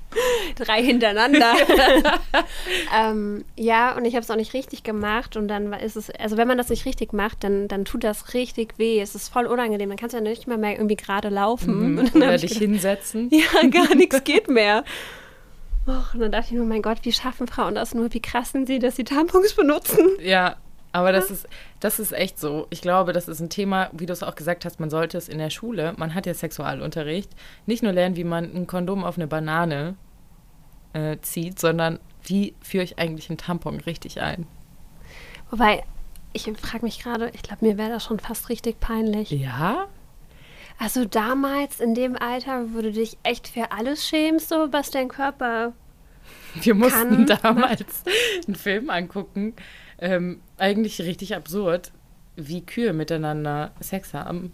Drei 0.56 0.82
hintereinander. 0.82 1.54
ähm, 2.96 3.44
ja, 3.56 3.96
und 3.96 4.04
ich 4.04 4.14
habe 4.14 4.22
es 4.22 4.30
auch 4.30 4.36
nicht 4.36 4.54
richtig 4.54 4.82
gemacht. 4.82 5.36
Und 5.36 5.48
dann 5.48 5.72
ist 5.72 5.96
es, 5.96 6.10
also 6.10 6.36
wenn 6.36 6.48
man 6.48 6.58
das 6.58 6.68
nicht 6.68 6.84
richtig 6.84 7.12
macht, 7.12 7.44
dann, 7.44 7.68
dann 7.68 7.84
tut 7.84 8.04
das 8.04 8.34
richtig 8.34 8.78
weh. 8.78 9.00
Es 9.00 9.14
ist 9.14 9.28
voll 9.28 9.46
unangenehm. 9.46 9.88
Dann 9.88 9.98
kannst 9.98 10.14
du 10.14 10.18
ja 10.18 10.22
nicht 10.22 10.46
mal 10.46 10.58
mehr 10.58 10.72
irgendwie 10.72 10.96
gerade 10.96 11.28
laufen. 11.28 11.98
Und 11.98 12.14
dann 12.14 12.22
hab 12.22 12.28
Oder 12.28 12.34
ich 12.34 12.40
dich 12.42 12.50
gedacht, 12.50 12.70
hinsetzen. 12.70 13.30
Ja, 13.38 13.68
gar 13.68 13.94
nichts 13.94 14.24
geht 14.24 14.48
mehr. 14.48 14.84
Och, 15.86 16.14
und 16.14 16.20
dann 16.20 16.32
dachte 16.32 16.52
ich 16.52 16.58
mir, 16.58 16.66
mein 16.66 16.82
Gott, 16.82 16.98
wie 17.02 17.12
schaffen 17.12 17.46
Frauen 17.46 17.74
das 17.74 17.94
nur? 17.94 18.12
Wie 18.12 18.20
krass 18.20 18.52
sind 18.52 18.66
sie, 18.66 18.78
dass 18.78 18.96
sie 18.96 19.04
Tampons 19.04 19.54
benutzen? 19.54 20.06
Ja, 20.20 20.56
aber 20.92 21.12
das 21.12 21.30
ist, 21.30 21.46
das 21.80 21.98
ist 21.98 22.12
echt 22.12 22.38
so. 22.38 22.66
Ich 22.70 22.82
glaube, 22.82 23.12
das 23.12 23.28
ist 23.28 23.40
ein 23.40 23.50
Thema, 23.50 23.90
wie 23.92 24.06
du 24.06 24.12
es 24.12 24.22
auch 24.22 24.34
gesagt 24.34 24.64
hast, 24.64 24.80
man 24.80 24.90
sollte 24.90 25.18
es 25.18 25.28
in 25.28 25.38
der 25.38 25.50
Schule, 25.50 25.94
man 25.96 26.14
hat 26.14 26.26
ja 26.26 26.34
Sexualunterricht, 26.34 27.30
nicht 27.66 27.82
nur 27.82 27.92
lernen, 27.92 28.16
wie 28.16 28.24
man 28.24 28.44
ein 28.44 28.66
Kondom 28.66 29.04
auf 29.04 29.16
eine 29.16 29.26
Banane 29.26 29.94
äh, 30.92 31.18
zieht, 31.20 31.58
sondern 31.58 31.98
wie 32.22 32.54
führe 32.60 32.84
ich 32.84 32.98
eigentlich 32.98 33.28
einen 33.30 33.38
Tampon 33.38 33.80
richtig 33.80 34.20
ein. 34.20 34.46
Wobei, 35.50 35.82
ich 36.32 36.44
frage 36.60 36.84
mich 36.84 37.02
gerade, 37.02 37.30
ich 37.34 37.42
glaube, 37.42 37.64
mir 37.66 37.78
wäre 37.78 37.90
das 37.90 38.04
schon 38.04 38.18
fast 38.20 38.48
richtig 38.48 38.80
peinlich. 38.80 39.30
Ja? 39.30 39.86
Also 40.78 41.04
damals, 41.04 41.80
in 41.80 41.94
dem 41.94 42.16
Alter, 42.16 42.66
wo 42.74 42.82
du 42.82 42.92
dich 42.92 43.18
echt 43.22 43.48
für 43.48 43.72
alles 43.72 44.06
schämst, 44.06 44.48
so 44.48 44.72
was 44.72 44.90
dein 44.90 45.08
Körper... 45.08 45.72
Wir 46.54 46.74
mussten 46.74 47.26
Kann- 47.26 47.38
damals 47.42 48.04
einen 48.46 48.54
Film 48.54 48.90
angucken, 48.90 49.54
ähm, 49.98 50.40
eigentlich 50.58 51.00
richtig 51.00 51.34
absurd, 51.34 51.92
wie 52.36 52.64
Kühe 52.64 52.92
miteinander 52.92 53.72
Sex 53.80 54.12
haben. 54.14 54.52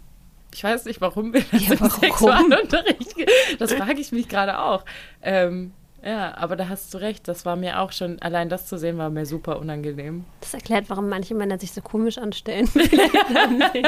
Ich 0.53 0.63
weiß 0.63 0.85
nicht, 0.85 1.01
warum 1.01 1.35
wir 1.35 1.43
das 1.51 1.67
Ja, 1.69 1.75
im? 1.75 1.91
Sexualunterricht. 1.91 3.15
Das 3.59 3.73
frage 3.73 4.01
ich 4.01 4.13
mich 4.13 4.29
gerade 4.29 4.61
auch. 4.61 4.85
Ähm, 5.21 5.73
ja, 6.05 6.37
aber 6.37 6.57
da 6.57 6.69
hast 6.69 6.93
du 6.93 6.99
recht. 6.99 7.29
Das 7.29 7.47
war 7.47 7.57
mir 7.57 7.81
auch 7.81 7.93
schon, 7.93 8.21
allein 8.21 8.49
das 8.49 8.67
zu 8.67 8.79
sehen, 8.79 8.99
war 8.99 9.11
mir 9.11 9.27
super 9.27 9.59
unangenehm. 9.59 10.25
Das 10.41 10.55
erklärt, 10.55 10.89
warum 10.89 11.09
manche 11.09 11.35
Männer 11.35 11.59
sich 11.59 11.73
so 11.73 11.81
komisch 11.81 12.19
anstellen. 12.19 12.69
Den 12.75 13.87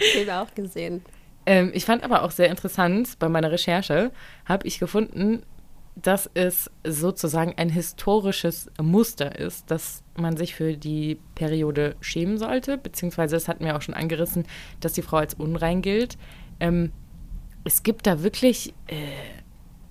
Film 0.00 0.30
auch 0.30 0.54
gesehen. 0.54 1.02
Ähm, 1.46 1.70
ich 1.74 1.84
fand 1.84 2.04
aber 2.04 2.22
auch 2.22 2.30
sehr 2.30 2.50
interessant, 2.50 3.18
bei 3.18 3.28
meiner 3.28 3.50
Recherche 3.50 4.12
habe 4.44 4.66
ich 4.66 4.78
gefunden, 4.78 5.42
dass 5.94 6.30
es 6.34 6.70
sozusagen 6.84 7.54
ein 7.56 7.68
historisches 7.68 8.70
Muster 8.80 9.38
ist, 9.38 9.70
dass 9.70 10.02
man 10.16 10.36
sich 10.36 10.54
für 10.54 10.76
die 10.76 11.18
Periode 11.34 11.96
schämen 12.00 12.38
sollte, 12.38 12.78
beziehungsweise 12.78 13.36
es 13.36 13.48
hatten 13.48 13.64
wir 13.64 13.76
auch 13.76 13.82
schon 13.82 13.94
angerissen, 13.94 14.46
dass 14.80 14.94
die 14.94 15.02
Frau 15.02 15.18
als 15.18 15.34
unrein 15.34 15.82
gilt. 15.82 16.16
Ähm, 16.60 16.92
es 17.64 17.82
gibt 17.82 18.06
da 18.06 18.22
wirklich 18.22 18.74
äh, 18.86 18.94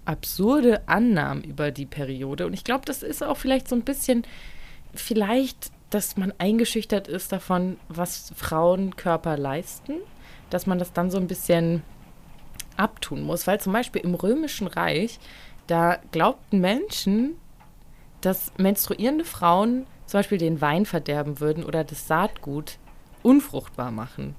absurde 0.06 0.88
Annahmen 0.88 1.44
über 1.44 1.72
die 1.72 1.86
Periode 1.86 2.46
und 2.46 2.54
ich 2.54 2.64
glaube, 2.64 2.86
das 2.86 3.04
ist 3.04 3.24
auch 3.24 3.38
vielleicht 3.38 3.68
so 3.68 3.76
ein 3.76 3.84
bisschen, 3.84 4.24
vielleicht, 4.94 5.72
dass 5.90 6.18
man 6.18 6.34
eingeschüchtert 6.38 7.08
ist 7.08 7.32
davon, 7.32 7.78
was 7.88 8.34
Frauenkörper 8.36 9.38
leisten, 9.38 9.94
dass 10.50 10.66
man 10.66 10.80
das 10.80 10.94
dann 10.94 11.12
so 11.12 11.18
ein 11.18 11.28
bisschen 11.28 11.84
abtun 12.78 13.22
muss, 13.22 13.48
weil 13.48 13.60
zum 13.60 13.74
Beispiel 13.74 14.02
im 14.02 14.16
Römischen 14.16 14.68
Reich, 14.68 15.20
da 15.68 16.00
glaubten 16.12 16.60
Menschen, 16.60 17.36
dass 18.22 18.52
menstruierende 18.58 19.26
Frauen 19.26 19.86
zum 20.06 20.20
Beispiel 20.20 20.38
den 20.38 20.62
Wein 20.62 20.86
verderben 20.86 21.40
würden 21.40 21.64
oder 21.64 21.84
das 21.84 22.08
Saatgut 22.08 22.78
unfruchtbar 23.24 23.92
machen. 23.92 24.36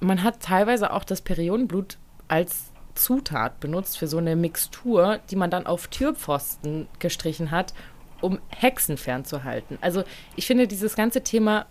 Man 0.00 0.22
hat 0.22 0.40
teilweise 0.40 0.92
auch 0.92 1.04
das 1.04 1.20
Periodenblut 1.20 1.98
als 2.28 2.72
Zutat 2.94 3.60
benutzt 3.60 3.98
für 3.98 4.06
so 4.06 4.18
eine 4.18 4.36
Mixtur, 4.36 5.20
die 5.30 5.36
man 5.36 5.50
dann 5.50 5.66
auf 5.66 5.88
Türpfosten 5.88 6.88
gestrichen 6.98 7.50
hat, 7.50 7.74
um 8.20 8.38
Hexen 8.48 8.96
fernzuhalten. 8.96 9.78
Also 9.80 10.04
ich 10.36 10.46
finde 10.46 10.66
dieses 10.66 10.94
ganze 10.94 11.22
Thema, 11.22 11.66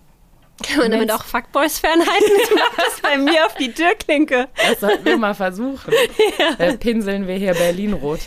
Kann 0.63 0.77
man 0.79 0.91
damit 0.91 1.11
auch 1.11 1.23
Fuckboys 1.23 1.79
fernhalten? 1.79 2.31
Ich 2.43 2.49
mach 2.55 2.75
das 2.75 3.01
bei 3.01 3.17
mir 3.17 3.45
auf 3.45 3.55
die 3.55 3.71
Türklinke. 3.71 4.49
das 4.69 4.79
sollten 4.81 5.05
wir 5.05 5.17
mal 5.17 5.33
versuchen. 5.33 5.93
Äh, 6.59 6.77
pinseln 6.77 7.27
wir 7.27 7.35
hier 7.35 7.53
Berlin 7.53 7.93
rot. 7.93 8.19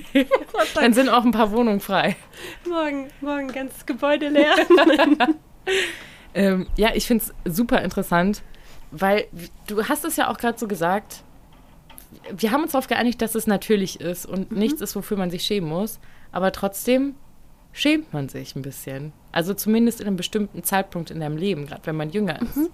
Dann 0.74 0.92
sind 0.92 1.08
auch 1.08 1.24
ein 1.24 1.32
paar 1.32 1.50
Wohnungen 1.50 1.80
frei. 1.80 2.16
Morgen, 2.68 3.08
morgen 3.20 3.48
ganzes 3.48 3.84
Gebäude 3.86 4.28
leer. 4.28 4.54
Ähm, 6.34 6.66
ja, 6.76 6.90
ich 6.94 7.06
finde 7.06 7.24
es 7.44 7.56
super 7.56 7.82
interessant, 7.82 8.42
weil 8.90 9.26
du 9.66 9.88
hast 9.88 10.04
es 10.04 10.16
ja 10.16 10.30
auch 10.30 10.36
gerade 10.38 10.58
so 10.58 10.68
gesagt. 10.68 11.24
Wir 12.36 12.50
haben 12.50 12.62
uns 12.62 12.72
darauf 12.72 12.86
geeinigt, 12.86 13.20
dass 13.22 13.34
es 13.34 13.46
natürlich 13.46 14.00
ist 14.00 14.26
und 14.26 14.52
nichts 14.52 14.80
ist, 14.80 14.96
wofür 14.96 15.16
man 15.16 15.30
sich 15.30 15.42
schämen 15.44 15.68
muss. 15.68 15.98
Aber 16.32 16.52
trotzdem 16.52 17.14
schämt 17.72 18.12
man 18.12 18.28
sich 18.28 18.56
ein 18.56 18.62
bisschen. 18.62 19.12
Also 19.32 19.54
zumindest 19.54 20.00
in 20.00 20.06
einem 20.06 20.16
bestimmten 20.16 20.62
Zeitpunkt 20.62 21.10
in 21.10 21.20
deinem 21.20 21.36
Leben, 21.36 21.66
gerade 21.66 21.82
wenn 21.84 21.96
man 21.96 22.10
jünger 22.10 22.40
ist. 22.42 22.70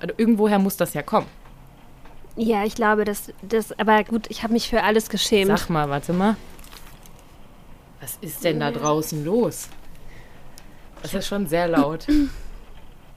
Also 0.00 0.14
irgendwoher 0.16 0.58
muss 0.58 0.76
das 0.76 0.94
ja 0.94 1.02
kommen. 1.02 1.26
Ja, 2.36 2.64
ich 2.64 2.74
glaube, 2.74 3.04
das, 3.04 3.32
das 3.42 3.78
aber 3.78 4.04
gut, 4.04 4.26
ich 4.30 4.42
habe 4.42 4.52
mich 4.52 4.68
für 4.68 4.82
alles 4.82 5.10
geschämt. 5.10 5.48
Sag 5.48 5.68
mal, 5.68 5.88
warte 5.90 6.12
mal. 6.12 6.36
Was 8.00 8.16
ist 8.20 8.44
denn 8.44 8.60
da 8.60 8.70
draußen 8.70 9.24
los? 9.24 9.68
Das 11.02 11.12
ist 11.14 11.26
schon 11.26 11.46
sehr 11.46 11.68
laut. 11.68 12.06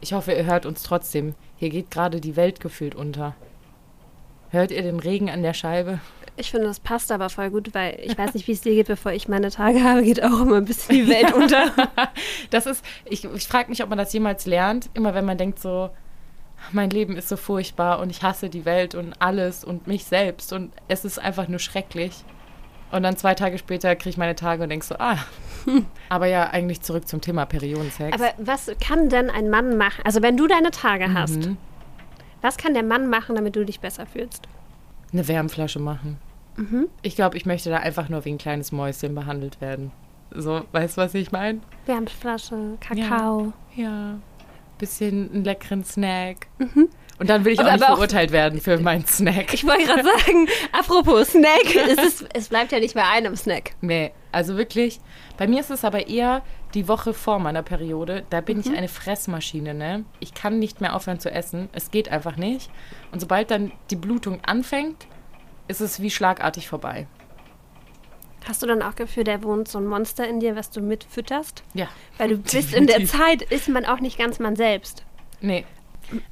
Ich 0.01 0.11
hoffe, 0.11 0.33
ihr 0.33 0.43
hört 0.43 0.65
uns 0.65 0.83
trotzdem. 0.83 1.33
Hier 1.55 1.69
geht 1.69 1.89
gerade 1.89 2.19
die 2.19 2.35
Welt 2.35 2.59
gefühlt 2.59 2.93
unter. 2.93 3.37
Hört 4.53 4.69
ihr 4.69 4.83
den 4.83 4.99
Regen 4.99 5.31
an 5.31 5.41
der 5.41 5.55
Scheibe? 5.55 5.99
Ich 6.37 6.51
finde, 6.51 6.67
das 6.67 6.79
passt 6.79 7.11
aber 7.11 7.29
voll 7.31 7.49
gut, 7.49 7.73
weil 7.73 7.99
ich 8.03 8.15
weiß 8.15 8.35
nicht, 8.35 8.47
wie 8.47 8.51
es 8.51 8.61
dir 8.61 8.75
geht, 8.75 8.85
bevor 8.85 9.11
ich 9.11 9.27
meine 9.27 9.49
Tage 9.49 9.83
habe, 9.83 10.03
geht 10.03 10.23
auch 10.23 10.41
immer 10.41 10.57
ein 10.57 10.65
bisschen 10.65 10.95
die 10.95 11.07
Welt 11.07 11.33
unter. 11.35 11.71
Das 12.51 12.67
ist, 12.67 12.85
ich, 13.05 13.25
ich 13.25 13.47
frage 13.47 13.69
mich, 13.69 13.81
ob 13.81 13.89
man 13.89 13.97
das 13.97 14.13
jemals 14.13 14.45
lernt. 14.45 14.91
Immer 14.93 15.15
wenn 15.15 15.25
man 15.25 15.39
denkt 15.39 15.57
so, 15.57 15.89
mein 16.71 16.91
Leben 16.91 17.17
ist 17.17 17.29
so 17.29 17.35
furchtbar 17.35 17.99
und 17.99 18.11
ich 18.11 18.21
hasse 18.21 18.47
die 18.47 18.63
Welt 18.63 18.93
und 18.93 19.15
alles 19.19 19.63
und 19.63 19.87
mich 19.87 20.03
selbst 20.05 20.53
und 20.53 20.71
es 20.87 21.03
ist 21.03 21.17
einfach 21.17 21.47
nur 21.47 21.59
schrecklich. 21.59 22.23
Und 22.91 23.01
dann 23.01 23.17
zwei 23.17 23.33
Tage 23.33 23.57
später 23.57 23.95
kriege 23.95 24.11
ich 24.11 24.17
meine 24.17 24.35
Tage 24.35 24.61
und 24.61 24.69
denk 24.69 24.83
so, 24.83 24.93
ah. 24.99 25.17
Aber 26.09 26.27
ja, 26.27 26.51
eigentlich 26.51 26.81
zurück 26.81 27.07
zum 27.07 27.21
Thema 27.21 27.47
Periodensex. 27.47 28.13
Aber 28.21 28.31
was 28.37 28.71
kann 28.79 29.09
denn 29.09 29.31
ein 29.31 29.49
Mann 29.49 29.77
machen? 29.77 30.03
Also 30.05 30.21
wenn 30.21 30.37
du 30.37 30.45
deine 30.45 30.69
Tage 30.69 31.11
hast, 31.11 31.37
Mhm. 31.37 31.57
Was 32.43 32.57
kann 32.57 32.75
der 32.75 32.83
Mann 32.83 33.09
machen, 33.09 33.35
damit 33.35 33.55
du 33.55 33.65
dich 33.65 33.79
besser 33.79 34.05
fühlst? 34.05 34.47
Eine 35.11 35.27
Wärmflasche 35.27 35.79
machen. 35.79 36.17
Ich 37.01 37.15
glaube, 37.15 37.35
ich 37.37 37.47
möchte 37.47 37.71
da 37.71 37.77
einfach 37.77 38.09
nur 38.09 38.25
wie 38.25 38.29
ein 38.31 38.37
kleines 38.37 38.71
Mäuschen 38.71 39.15
behandelt 39.15 39.59
werden. 39.59 39.91
So, 40.29 40.61
weißt 40.71 40.97
du, 40.97 41.01
was 41.01 41.13
ich 41.15 41.31
meine? 41.31 41.61
Wärmflasche, 41.87 42.77
Kakao. 42.79 43.53
Ja. 43.75 44.19
Bisschen 44.77 45.31
einen 45.33 45.43
leckeren 45.43 45.83
Snack. 45.83 46.47
Und 46.59 47.29
dann 47.29 47.45
will 47.45 47.53
ich 47.53 47.59
auch 47.59 47.63
Aber- 47.65 47.73
nicht 47.73 47.83
auch- 47.83 47.87
verurteilt 47.95 48.31
werden 48.31 48.59
für 48.61 48.77
meinen 48.79 49.05
Snack. 49.07 49.53
Ich 49.53 49.65
wollte 49.65 49.85
gerade 49.85 50.03
sagen, 50.03 50.47
apropos 50.71 51.29
Snack, 51.29 51.75
es, 51.75 52.03
ist, 52.21 52.25
es 52.35 52.49
bleibt 52.49 52.71
ja 52.71 52.79
nicht 52.79 52.93
bei 52.95 53.03
einem 53.07 53.35
Snack. 53.35 53.71
Nee. 53.81 54.11
Also 54.33 54.57
wirklich, 54.57 54.99
bei 55.37 55.47
mir 55.47 55.59
ist 55.59 55.69
es 55.69 55.85
aber 55.85 56.07
eher 56.07 56.41
die 56.73 56.87
Woche 56.87 57.13
vor 57.13 57.37
meiner 57.39 57.61
Periode. 57.61 58.23
Da 58.31 58.41
bin 58.41 58.59
ich 58.59 58.75
eine 58.75 58.87
Fressmaschine, 58.87 59.73
ne? 59.73 60.05
Ich 60.19 60.33
kann 60.33 60.57
nicht 60.57 60.81
mehr 60.81 60.95
aufhören 60.95 61.19
zu 61.19 61.31
essen. 61.31 61.69
Es 61.71 61.91
geht 61.91 62.09
einfach 62.09 62.35
nicht. 62.35 62.71
Und 63.11 63.19
sobald 63.19 63.51
dann 63.51 63.71
die 63.91 63.95
Blutung 63.95 64.39
anfängt, 64.43 65.07
ist 65.67 65.81
es 65.81 66.01
wie 66.01 66.09
schlagartig 66.09 66.67
vorbei. 66.67 67.07
Hast 68.47 68.61
du 68.63 68.67
dann 68.67 68.81
auch 68.81 68.95
Gefühl, 68.95 69.23
da 69.23 69.41
wohnt 69.43 69.67
so 69.67 69.77
ein 69.77 69.85
Monster 69.85 70.27
in 70.27 70.39
dir, 70.39 70.55
was 70.55 70.69
du 70.71 70.81
mitfütterst? 70.81 71.63
Ja. 71.73 71.87
Weil 72.17 72.29
du 72.29 72.37
bist 72.39 72.73
in 72.73 72.87
der. 72.87 73.05
Zeit, 73.05 73.43
ist 73.43 73.69
man 73.69 73.85
auch 73.85 73.99
nicht 73.99 74.17
ganz 74.17 74.39
man 74.39 74.55
selbst. 74.55 75.05
Nee. 75.41 75.63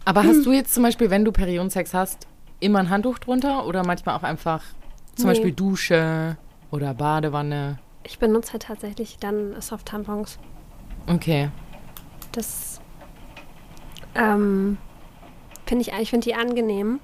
Aber 0.06 0.24
hast 0.24 0.46
du 0.46 0.52
jetzt 0.52 0.74
zum 0.74 0.84
Beispiel, 0.84 1.10
wenn 1.10 1.24
du 1.24 1.32
Periodensex 1.32 1.94
hast, 1.94 2.28
immer 2.60 2.80
ein 2.80 2.90
Handtuch 2.90 3.20
drunter 3.20 3.66
oder 3.66 3.86
manchmal 3.86 4.16
auch 4.18 4.24
einfach 4.24 4.64
zum 5.16 5.26
Nee. 5.26 5.34
Beispiel 5.34 5.52
Dusche 5.52 6.38
oder 6.72 6.94
Badewanne? 6.94 7.80
Ich 8.04 8.20
benutze 8.20 8.54
halt 8.54 8.64
tatsächlich 8.64 9.18
dann 9.20 9.60
Soft-Tampons. 9.62 10.40
Okay. 11.08 11.50
Das 12.32 12.80
ähm, 14.16 14.78
finde 15.66 15.82
ich, 15.84 15.94
ich 15.94 16.10
finde 16.10 16.26
die 16.26 16.36
angenehm. 16.36 17.00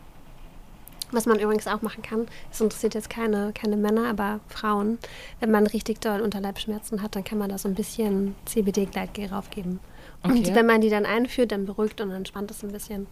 Was 1.12 1.26
man 1.26 1.40
übrigens 1.40 1.68
auch 1.68 1.82
machen 1.82 2.02
kann, 2.04 2.28
das 2.50 2.60
interessiert 2.60 2.94
jetzt 2.94 3.10
keine, 3.10 3.54
keine 3.54 3.78
Männer, 3.78 4.10
aber 4.10 4.42
Frauen. 4.50 5.00
Wenn 5.40 5.52
man 5.52 5.66
richtig 5.66 6.02
doll 6.02 6.20
Unterleibsschmerzen 6.20 7.02
hat, 7.02 7.16
dann 7.16 7.24
kann 7.24 7.38
man 7.38 7.50
da 7.50 7.58
so 7.58 7.70
ein 7.70 7.76
bisschen 7.76 8.36
CBD-Gleitgel 8.44 9.28
raufgeben. 9.30 9.80
Und 10.24 10.32
Okay. 10.32 10.54
wenn 10.54 10.66
man 10.66 10.82
die 10.82 10.90
dann 10.90 11.06
einführt, 11.06 11.54
dann 11.54 11.66
beruhigt 11.66 12.02
und 12.02 12.12
entspannt 12.12 12.52
es 12.52 12.62
ein 12.64 12.72
bisschen. 12.74 13.08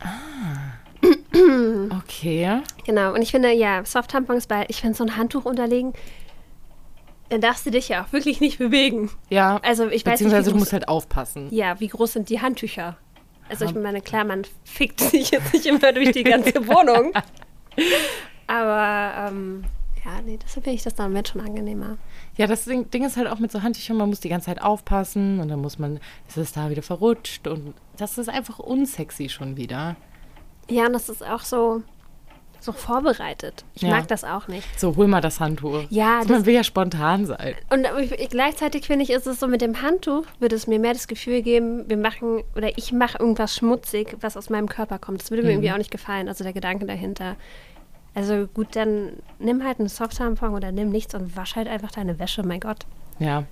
Okay. 1.90 2.60
Genau, 2.86 3.12
und 3.12 3.20
ich 3.22 3.30
finde, 3.32 3.52
ja, 3.52 3.84
Soft-Tampons, 3.84 4.48
weil 4.48 4.66
ich 4.68 4.80
finde, 4.80 4.96
so 4.96 5.04
ein 5.04 5.16
Handtuch 5.16 5.44
unterlegen, 5.44 5.92
dann 7.28 7.40
darfst 7.40 7.66
du 7.66 7.70
dich 7.70 7.88
ja 7.88 8.04
auch 8.04 8.12
wirklich 8.12 8.40
nicht 8.40 8.58
bewegen. 8.58 9.10
Ja. 9.30 9.58
Also, 9.62 9.84
ich 9.84 9.90
weiß 9.90 9.94
nicht, 9.94 10.04
Beziehungsweise 10.04 10.50
wie 10.50 10.52
du 10.52 10.58
musst 10.58 10.72
halt 10.72 10.88
aufpassen. 10.88 11.48
Ja, 11.50 11.80
wie 11.80 11.88
groß 11.88 12.14
sind 12.14 12.28
die 12.28 12.40
Handtücher? 12.40 12.96
Also 13.48 13.66
ich 13.66 13.74
meine, 13.74 14.00
klar, 14.00 14.24
man 14.24 14.46
fickt 14.64 15.00
sich 15.10 15.30
jetzt 15.30 15.52
nicht 15.52 15.66
immer 15.66 15.92
durch 15.92 16.12
die 16.12 16.24
ganze 16.24 16.54
Wohnung. 16.66 17.12
Aber 18.46 19.28
ähm, 19.28 19.64
ja, 20.04 20.20
nee, 20.24 20.38
deshalb 20.42 20.64
finde 20.64 20.76
ich 20.76 20.82
das 20.82 20.94
dann 20.94 21.12
mit 21.12 21.28
schon 21.28 21.40
angenehmer. 21.40 21.98
Ja, 22.36 22.46
das 22.46 22.64
Ding, 22.64 22.90
Ding 22.90 23.04
ist 23.04 23.16
halt 23.16 23.28
auch 23.28 23.38
mit 23.38 23.52
so 23.52 23.62
Handtüchern, 23.62 23.96
man 23.96 24.08
muss 24.08 24.20
die 24.20 24.28
ganze 24.28 24.46
Zeit 24.46 24.62
aufpassen 24.62 25.40
und 25.40 25.48
dann 25.48 25.60
muss 25.60 25.78
man, 25.78 26.00
ist 26.28 26.36
es 26.36 26.52
da 26.52 26.70
wieder 26.70 26.82
verrutscht 26.82 27.46
und 27.46 27.74
das 27.96 28.18
ist 28.18 28.28
einfach 28.28 28.58
unsexy 28.58 29.28
schon 29.28 29.56
wieder. 29.56 29.96
Ja, 30.68 30.86
und 30.86 30.94
das 30.94 31.08
ist 31.08 31.22
auch 31.22 31.42
so, 31.42 31.82
so 32.64 32.72
vorbereitet. 32.72 33.64
Ich 33.74 33.82
Ja. 33.82 33.90
mag 33.90 34.08
das 34.08 34.24
auch 34.24 34.48
nicht. 34.48 34.66
So, 34.80 34.96
hol 34.96 35.06
mal 35.06 35.20
das 35.20 35.40
Handtuch. 35.40 35.84
Ja, 35.90 36.18
Also 36.18 36.30
man 36.30 36.38
das- 36.40 36.46
will 36.46 36.54
ja 36.54 36.64
spontan 36.64 37.26
sein. 37.26 37.54
Und 37.70 37.86
ich, 38.00 38.28
gleichzeitig 38.30 38.86
finde 38.86 39.04
ich, 39.04 39.10
ist 39.10 39.26
es 39.26 39.38
so 39.40 39.46
mit 39.46 39.60
dem 39.60 39.82
Handtuch, 39.82 40.24
würde 40.40 40.56
es 40.56 40.66
mir 40.66 40.78
mehr 40.78 40.92
das 40.94 41.06
Gefühl 41.08 41.42
geben, 41.42 41.88
wir 41.88 41.96
machen 41.96 42.42
oder 42.56 42.76
ich 42.78 42.92
mache 42.92 43.18
irgendwas 43.18 43.54
schmutzig, 43.54 44.16
was 44.20 44.36
aus 44.36 44.50
meinem 44.50 44.68
Körper 44.68 44.98
kommt. 44.98 45.20
Das 45.22 45.30
würde 45.30 45.42
mir 45.42 45.50
irgendwie 45.50 45.72
auch 45.72 45.78
nicht 45.78 45.90
gefallen, 45.90 46.28
also 46.28 46.42
der 46.44 46.52
Gedanke 46.52 46.86
dahinter. 46.86 47.36
Also 48.14 48.46
gut, 48.46 48.76
dann 48.76 49.14
nimm 49.38 49.64
halt 49.64 49.80
einen 49.80 49.88
Soft-Tampon 49.88 50.54
oder 50.54 50.70
nimm 50.72 50.90
nichts 50.90 51.14
und 51.14 51.36
wasch 51.36 51.56
halt 51.56 51.66
einfach 51.68 51.90
deine 51.90 52.18
Wäsche, 52.18 52.42
mein 52.44 52.60
Gott. 52.60 52.86
Ja. 53.18 53.44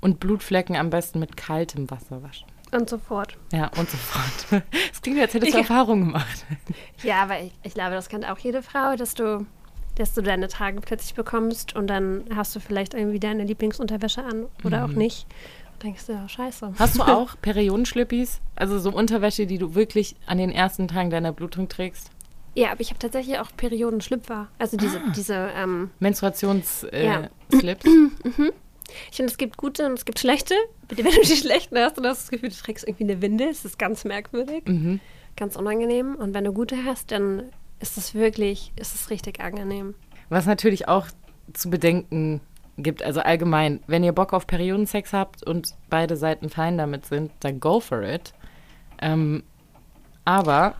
Und 0.00 0.20
Blutflecken 0.20 0.76
am 0.76 0.90
besten 0.90 1.20
mit 1.20 1.36
kaltem 1.36 1.90
Wasser 1.90 2.22
waschen. 2.22 2.46
Und 2.74 2.90
so 2.90 2.98
fort. 2.98 3.36
Ja, 3.52 3.70
und 3.78 3.88
so 3.88 3.96
fort. 3.96 4.62
Es 4.92 5.00
klingt, 5.00 5.20
als 5.20 5.32
hättest 5.34 5.52
du 5.52 5.56
Ja. 5.58 5.62
Erfahrung 5.62 6.00
gemacht. 6.06 6.44
Ja, 7.02 7.22
aber 7.22 7.40
ich, 7.40 7.52
ich 7.62 7.74
glaube, 7.74 7.92
das 7.92 8.08
kennt 8.08 8.28
auch 8.28 8.38
jede 8.38 8.62
Frau, 8.62 8.96
dass 8.96 9.14
du, 9.14 9.46
dass 9.96 10.14
du 10.14 10.22
deine 10.22 10.48
Tage 10.48 10.80
plötzlich 10.80 11.14
bekommst 11.14 11.76
und 11.76 11.86
dann 11.86 12.24
hast 12.34 12.56
du 12.56 12.60
vielleicht 12.60 12.94
irgendwie 12.94 13.20
deine 13.20 13.44
Lieblingsunterwäsche 13.44 14.24
an 14.24 14.46
oder 14.64 14.84
auch 14.84 14.88
nicht. 14.88 15.26
Und 15.74 15.82
denkst 15.82 16.06
du, 16.06 16.12
ja, 16.12 16.28
scheiße. 16.28 16.72
Hast 16.78 16.96
du 16.98 17.02
auch 17.06 17.36
Periodenschlüppis? 17.42 18.40
Also 18.56 18.78
so 18.78 18.90
Unterwäsche, 18.90 19.46
die 19.46 19.58
du 19.58 19.74
wirklich 19.74 20.16
an 20.26 20.38
den 20.38 20.50
ersten 20.50 20.88
Tagen 20.88 21.10
deiner 21.10 21.32
Blutung 21.32 21.68
trägst? 21.68 22.10
Ja, 22.56 22.70
aber 22.70 22.80
ich 22.80 22.90
habe 22.90 22.98
tatsächlich 23.00 23.38
auch 23.40 23.50
Periodenschlüpfer. 23.56 24.46
Also 24.58 24.76
diese, 24.76 24.98
Ah. 24.98 25.12
diese, 25.14 25.50
ähm, 25.56 25.90
Menstruations-Slips. 25.98 26.84
Äh, 26.92 27.04
Ja. 27.06 27.28
Slips. 27.52 27.84
ich 29.10 29.16
finde, 29.16 29.30
es 29.30 29.38
gibt 29.38 29.56
gute 29.56 29.86
und 29.86 29.94
es 29.94 30.04
gibt 30.04 30.18
schlechte. 30.18 30.54
Wenn 30.88 31.04
du 31.04 31.10
die 31.10 31.36
schlechten 31.36 31.78
hast 31.78 31.98
und 31.98 32.06
hast 32.06 32.22
das 32.22 32.30
Gefühl, 32.30 32.50
du 32.50 32.56
trägst 32.56 32.86
irgendwie 32.86 33.04
eine 33.04 33.22
Winde, 33.22 33.44
ist 33.44 33.64
das 33.64 33.78
ganz 33.78 34.04
merkwürdig, 34.04 34.66
mhm. 34.66 35.00
ganz 35.36 35.56
unangenehm. 35.56 36.14
Und 36.16 36.34
wenn 36.34 36.44
du 36.44 36.52
gute 36.52 36.84
hast, 36.84 37.10
dann 37.10 37.44
ist 37.80 37.96
es 37.96 38.14
wirklich, 38.14 38.72
ist 38.76 38.94
es 38.94 39.10
richtig 39.10 39.40
angenehm. 39.40 39.94
Was 40.28 40.46
natürlich 40.46 40.88
auch 40.88 41.06
zu 41.52 41.70
bedenken 41.70 42.40
gibt, 42.76 43.02
also 43.02 43.20
allgemein, 43.20 43.80
wenn 43.86 44.02
ihr 44.02 44.12
Bock 44.12 44.32
auf 44.32 44.46
Periodensex 44.46 45.12
habt 45.12 45.42
und 45.42 45.74
beide 45.90 46.16
Seiten 46.16 46.48
fein 46.48 46.78
damit 46.78 47.06
sind, 47.06 47.30
dann 47.40 47.60
go 47.60 47.80
for 47.80 48.02
it. 48.02 48.32
Ähm, 49.00 49.44
aber 50.24 50.76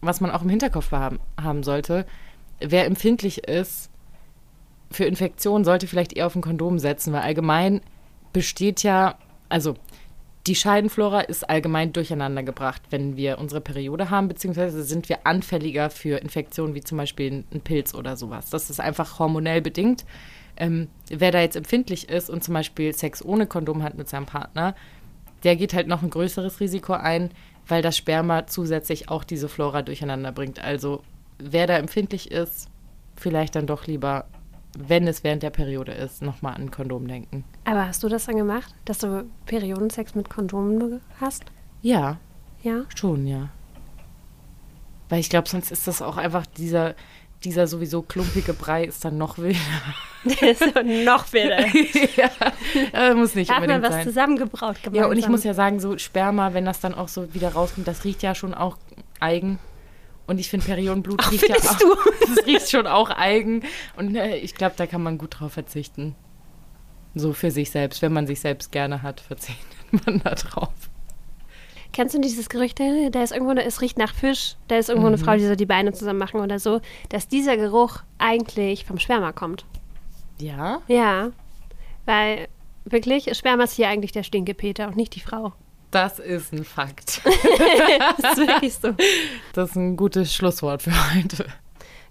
was 0.00 0.20
man 0.20 0.30
auch 0.30 0.42
im 0.42 0.48
Hinterkopf 0.48 0.90
haben, 0.92 1.20
haben 1.40 1.62
sollte, 1.62 2.06
wer 2.60 2.86
empfindlich 2.86 3.46
ist 3.46 3.90
für 4.90 5.04
Infektionen, 5.04 5.64
sollte 5.64 5.86
vielleicht 5.86 6.12
eher 6.12 6.26
auf 6.26 6.36
ein 6.36 6.42
Kondom 6.42 6.78
setzen, 6.78 7.12
weil 7.12 7.22
allgemein 7.22 7.80
besteht 8.32 8.82
ja, 8.82 9.16
also 9.48 9.74
die 10.46 10.54
Scheidenflora 10.54 11.22
ist 11.22 11.48
allgemein 11.48 11.92
durcheinander 11.92 12.42
gebracht, 12.44 12.82
wenn 12.90 13.16
wir 13.16 13.38
unsere 13.38 13.60
Periode 13.60 14.10
haben, 14.10 14.28
beziehungsweise 14.28 14.84
sind 14.84 15.08
wir 15.08 15.26
anfälliger 15.26 15.90
für 15.90 16.18
Infektionen 16.18 16.74
wie 16.74 16.82
zum 16.82 16.98
Beispiel 16.98 17.44
ein 17.52 17.60
Pilz 17.62 17.94
oder 17.94 18.16
sowas. 18.16 18.50
Das 18.50 18.70
ist 18.70 18.80
einfach 18.80 19.18
hormonell 19.18 19.60
bedingt. 19.60 20.04
Ähm, 20.56 20.88
wer 21.08 21.32
da 21.32 21.40
jetzt 21.40 21.56
empfindlich 21.56 22.08
ist 22.08 22.30
und 22.30 22.44
zum 22.44 22.54
Beispiel 22.54 22.94
Sex 22.94 23.24
ohne 23.24 23.46
Kondom 23.46 23.82
hat 23.82 23.98
mit 23.98 24.08
seinem 24.08 24.26
Partner, 24.26 24.74
der 25.42 25.56
geht 25.56 25.74
halt 25.74 25.88
noch 25.88 26.02
ein 26.02 26.10
größeres 26.10 26.60
Risiko 26.60 26.92
ein, 26.92 27.30
weil 27.66 27.82
das 27.82 27.96
Sperma 27.96 28.46
zusätzlich 28.46 29.08
auch 29.08 29.24
diese 29.24 29.48
Flora 29.48 29.82
durcheinander 29.82 30.32
bringt. 30.32 30.62
Also 30.62 31.02
wer 31.38 31.66
da 31.66 31.76
empfindlich 31.76 32.30
ist, 32.30 32.68
vielleicht 33.16 33.56
dann 33.56 33.66
doch 33.66 33.86
lieber, 33.86 34.26
wenn 34.76 35.06
es 35.08 35.24
während 35.24 35.42
der 35.42 35.50
Periode 35.50 35.92
ist, 35.92 36.22
nochmal 36.22 36.54
an 36.54 36.70
Kondom 36.70 37.06
denken. 37.08 37.44
Aber 37.64 37.86
hast 37.86 38.02
du 38.02 38.08
das 38.08 38.26
dann 38.26 38.36
gemacht, 38.36 38.74
dass 38.84 38.98
du 38.98 39.24
Periodensex 39.46 40.14
mit 40.14 40.28
Kondomen 40.30 41.00
hast? 41.20 41.44
Ja, 41.82 42.18
Ja? 42.62 42.82
schon, 42.94 43.26
ja. 43.26 43.48
Weil 45.08 45.20
ich 45.20 45.30
glaube, 45.30 45.48
sonst 45.48 45.70
ist 45.70 45.86
das 45.86 46.02
auch 46.02 46.16
einfach 46.16 46.46
dieser, 46.46 46.94
dieser 47.44 47.66
sowieso 47.68 48.02
klumpige 48.02 48.52
Brei 48.54 48.84
ist 48.84 49.04
dann 49.04 49.18
noch 49.18 49.38
wilder. 49.38 49.58
so, 50.24 50.82
noch 51.04 51.32
wieder. 51.32 51.64
ja, 52.16 53.14
muss 53.14 53.34
nicht 53.36 53.50
hat 53.50 53.60
man 53.60 53.70
unbedingt 53.70 53.84
was 53.84 53.94
sein. 53.94 54.04
zusammengebraut 54.04 54.82
gemeinsam. 54.82 54.94
Ja, 55.04 55.06
und 55.06 55.16
ich 55.16 55.28
muss 55.28 55.44
ja 55.44 55.54
sagen, 55.54 55.78
so 55.78 55.96
Sperma, 55.98 56.54
wenn 56.54 56.64
das 56.64 56.80
dann 56.80 56.94
auch 56.94 57.08
so 57.08 57.32
wieder 57.34 57.52
rauskommt, 57.52 57.86
das 57.86 58.04
riecht 58.04 58.22
ja 58.22 58.34
schon 58.34 58.52
auch 58.52 58.76
eigen. 59.20 59.58
Und 60.26 60.38
ich 60.38 60.48
finde, 60.50 60.66
Periodenblut 60.66 61.20
Ach, 61.22 61.30
riecht 61.30 61.48
ja 61.48 61.54
findest 61.54 61.74
auch. 61.74 61.78
du? 61.78 62.10
Das 62.34 62.46
riecht 62.46 62.70
schon 62.70 62.86
auch 62.86 63.10
eigen. 63.10 63.62
Und 63.96 64.16
äh, 64.16 64.36
ich 64.36 64.54
glaube, 64.54 64.74
da 64.76 64.86
kann 64.86 65.02
man 65.02 65.18
gut 65.18 65.38
drauf 65.38 65.52
verzichten. 65.52 66.14
So 67.14 67.32
für 67.32 67.50
sich 67.50 67.70
selbst. 67.70 68.02
Wenn 68.02 68.12
man 68.12 68.26
sich 68.26 68.40
selbst 68.40 68.72
gerne 68.72 69.02
hat, 69.02 69.20
verzichtet 69.20 69.66
man 70.06 70.20
da 70.22 70.34
drauf. 70.34 70.72
Kennst 71.92 72.14
du 72.14 72.20
dieses 72.20 72.50
Gerücht, 72.50 72.78
da 72.78 73.22
ist 73.22 73.32
irgendwo, 73.32 73.52
es 73.52 73.80
riecht 73.80 73.96
nach 73.96 74.14
Fisch, 74.14 74.56
da 74.68 74.76
ist 74.76 74.90
irgendwo 74.90 75.08
eine 75.08 75.16
Frau, 75.16 75.34
die 75.34 75.46
so 75.46 75.54
die 75.54 75.64
Beine 75.64 75.94
zusammen 75.94 76.18
machen 76.18 76.40
oder 76.40 76.58
so, 76.58 76.82
dass 77.08 77.26
dieser 77.26 77.56
Geruch 77.56 78.00
eigentlich 78.18 78.84
vom 78.84 78.98
Sperma 78.98 79.32
kommt. 79.32 79.64
Ja? 80.38 80.82
Ja, 80.88 81.30
weil 82.04 82.48
wirklich, 82.84 83.34
Sperma 83.34 83.64
ist 83.64 83.72
hier 83.72 83.88
eigentlich 83.88 84.12
der 84.12 84.24
Stinkepeter 84.24 84.88
und 84.88 84.96
nicht 84.96 85.14
die 85.14 85.20
Frau. 85.20 85.54
Das 85.96 86.18
ist 86.18 86.52
ein 86.52 86.62
Fakt. 86.64 87.22
Das 88.20 88.38
ist 88.38 88.46
wirklich 88.46 88.74
so. 88.74 88.88
Okay, 88.88 89.02
Das 89.54 89.70
ist 89.70 89.76
ein 89.76 89.96
gutes 89.96 90.34
Schlusswort 90.34 90.82
für 90.82 90.92
heute. 91.14 91.46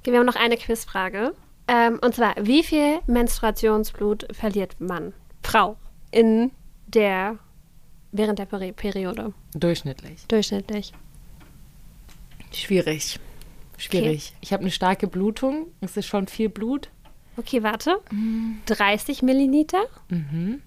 wir 0.03 0.17
haben 0.17 0.25
noch 0.25 0.35
eine 0.35 0.57
Quizfrage. 0.57 1.35
Ähm, 1.67 1.99
und 2.01 2.15
zwar, 2.15 2.33
wie 2.41 2.63
viel 2.63 2.99
Menstruationsblut 3.05 4.25
verliert 4.35 4.75
man, 4.79 5.13
Frau, 5.43 5.77
in 6.09 6.51
der, 6.87 7.37
während 8.11 8.39
der 8.39 8.45
Peri 8.45 8.71
Periode? 8.71 9.33
Durchschnittlich. 9.53 10.25
Durchschnittlich. 10.27 10.91
Schwierig. 12.51 13.19
Schwierig. 13.77 14.33
Ich 14.41 14.51
habe 14.53 14.61
eine 14.61 14.71
starke 14.71 15.07
Blutung. 15.07 15.67
Es 15.81 15.95
ist 15.97 16.07
schon 16.07 16.27
viel 16.27 16.49
Blut. 16.49 16.89
Okay, 17.37 17.61
warte. 17.63 17.99
30 18.65 19.21
Milliliter, 19.21 19.83
Mhm. 20.09 20.61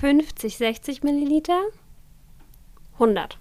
50, 0.00 0.56
60 0.56 1.02
Milliliter, 1.04 1.60
100 2.98 3.38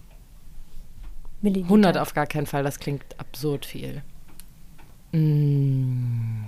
Milliliter. 1.41 1.67
100 1.67 1.97
auf 1.97 2.13
gar 2.13 2.27
keinen 2.27 2.45
Fall, 2.47 2.63
das 2.63 2.79
klingt 2.79 3.03
absurd 3.19 3.65
viel. 3.65 4.03
Mm, 5.11 6.45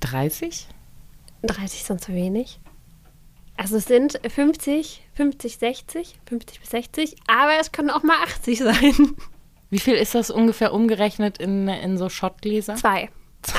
30? 0.00 0.66
30 1.42 1.84
sind 1.84 2.00
zu 2.00 2.12
wenig. 2.12 2.60
Also 3.56 3.76
es 3.76 3.86
sind 3.86 4.20
50, 4.26 5.04
50, 5.14 5.58
60, 5.58 6.18
50 6.26 6.60
bis 6.60 6.70
60, 6.70 7.16
aber 7.26 7.58
es 7.60 7.72
können 7.72 7.90
auch 7.90 8.02
mal 8.02 8.16
80 8.22 8.58
sein. 8.58 9.16
Wie 9.70 9.78
viel 9.78 9.94
ist 9.94 10.14
das 10.14 10.30
ungefähr 10.30 10.72
umgerechnet 10.72 11.38
in, 11.38 11.68
in 11.68 11.98
so 11.98 12.08
Schottgläser? 12.08 12.76
Zwei. 12.76 13.10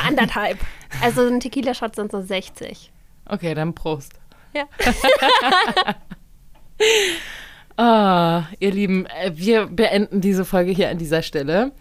Anderthalb. 0.05 0.57
Also 1.01 1.25
ein 1.25 1.39
Tequila-Shot 1.39 1.95
sind 1.95 2.11
so 2.11 2.19
60. 2.19 2.91
Okay, 3.25 3.53
dann 3.53 3.75
Prost. 3.75 4.13
Ja. 4.53 4.65
Ah, 7.79 8.49
ihr 8.59 8.71
Lieben, 8.71 9.05
äh, 9.05 9.31
wir 9.35 9.67
beenden 9.67 10.19
diese 10.19 10.43
Folge 10.43 10.71
hier 10.71 10.89
an 10.89 10.97
dieser 10.97 11.21
Stelle. 11.21 11.71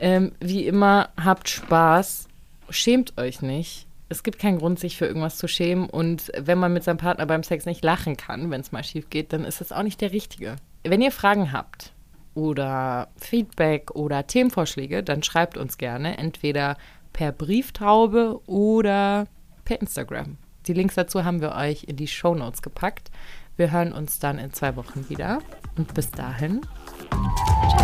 Ähm, 0.00 0.32
wie 0.40 0.66
immer, 0.66 1.10
habt 1.16 1.48
Spaß, 1.48 2.26
schämt 2.70 3.16
euch 3.18 3.40
nicht. 3.40 3.86
Es 4.08 4.24
gibt 4.24 4.40
keinen 4.40 4.58
Grund, 4.58 4.80
sich 4.80 4.96
für 4.96 5.06
irgendwas 5.06 5.38
zu 5.38 5.46
schämen. 5.46 5.88
Und 5.88 6.32
wenn 6.36 6.58
man 6.58 6.72
mit 6.72 6.82
seinem 6.82 6.96
Partner 6.96 7.24
beim 7.26 7.44
Sex 7.44 7.66
nicht 7.66 7.84
lachen 7.84 8.16
kann, 8.16 8.50
wenn 8.50 8.62
es 8.62 8.72
mal 8.72 8.82
schief 8.82 9.10
geht, 9.10 9.32
dann 9.32 9.44
ist 9.44 9.60
das 9.60 9.70
auch 9.70 9.84
nicht 9.84 10.00
der 10.00 10.10
Richtige. 10.10 10.56
Wenn 10.82 11.00
ihr 11.00 11.12
Fragen 11.12 11.52
habt 11.52 11.92
oder 12.34 13.06
Feedback 13.16 13.92
oder 13.92 14.26
Themenvorschläge, 14.26 15.04
dann 15.04 15.22
schreibt 15.22 15.56
uns 15.56 15.78
gerne 15.78 16.18
entweder 16.18 16.76
per 17.12 17.30
Brieftaube 17.30 18.40
oder 18.48 19.28
per 19.64 19.80
Instagram. 19.80 20.36
Die 20.66 20.72
Links 20.72 20.94
dazu 20.94 21.24
haben 21.24 21.40
wir 21.40 21.52
euch 21.54 21.84
in 21.84 21.96
die 21.96 22.08
Show 22.08 22.34
Notes 22.34 22.62
gepackt. 22.62 23.10
Wir 23.56 23.70
hören 23.70 23.92
uns 23.92 24.18
dann 24.18 24.38
in 24.38 24.52
zwei 24.52 24.74
Wochen 24.76 25.08
wieder. 25.08 25.40
Und 25.76 25.94
bis 25.94 26.10
dahin. 26.10 26.60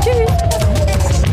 Tschüss. 0.03 1.30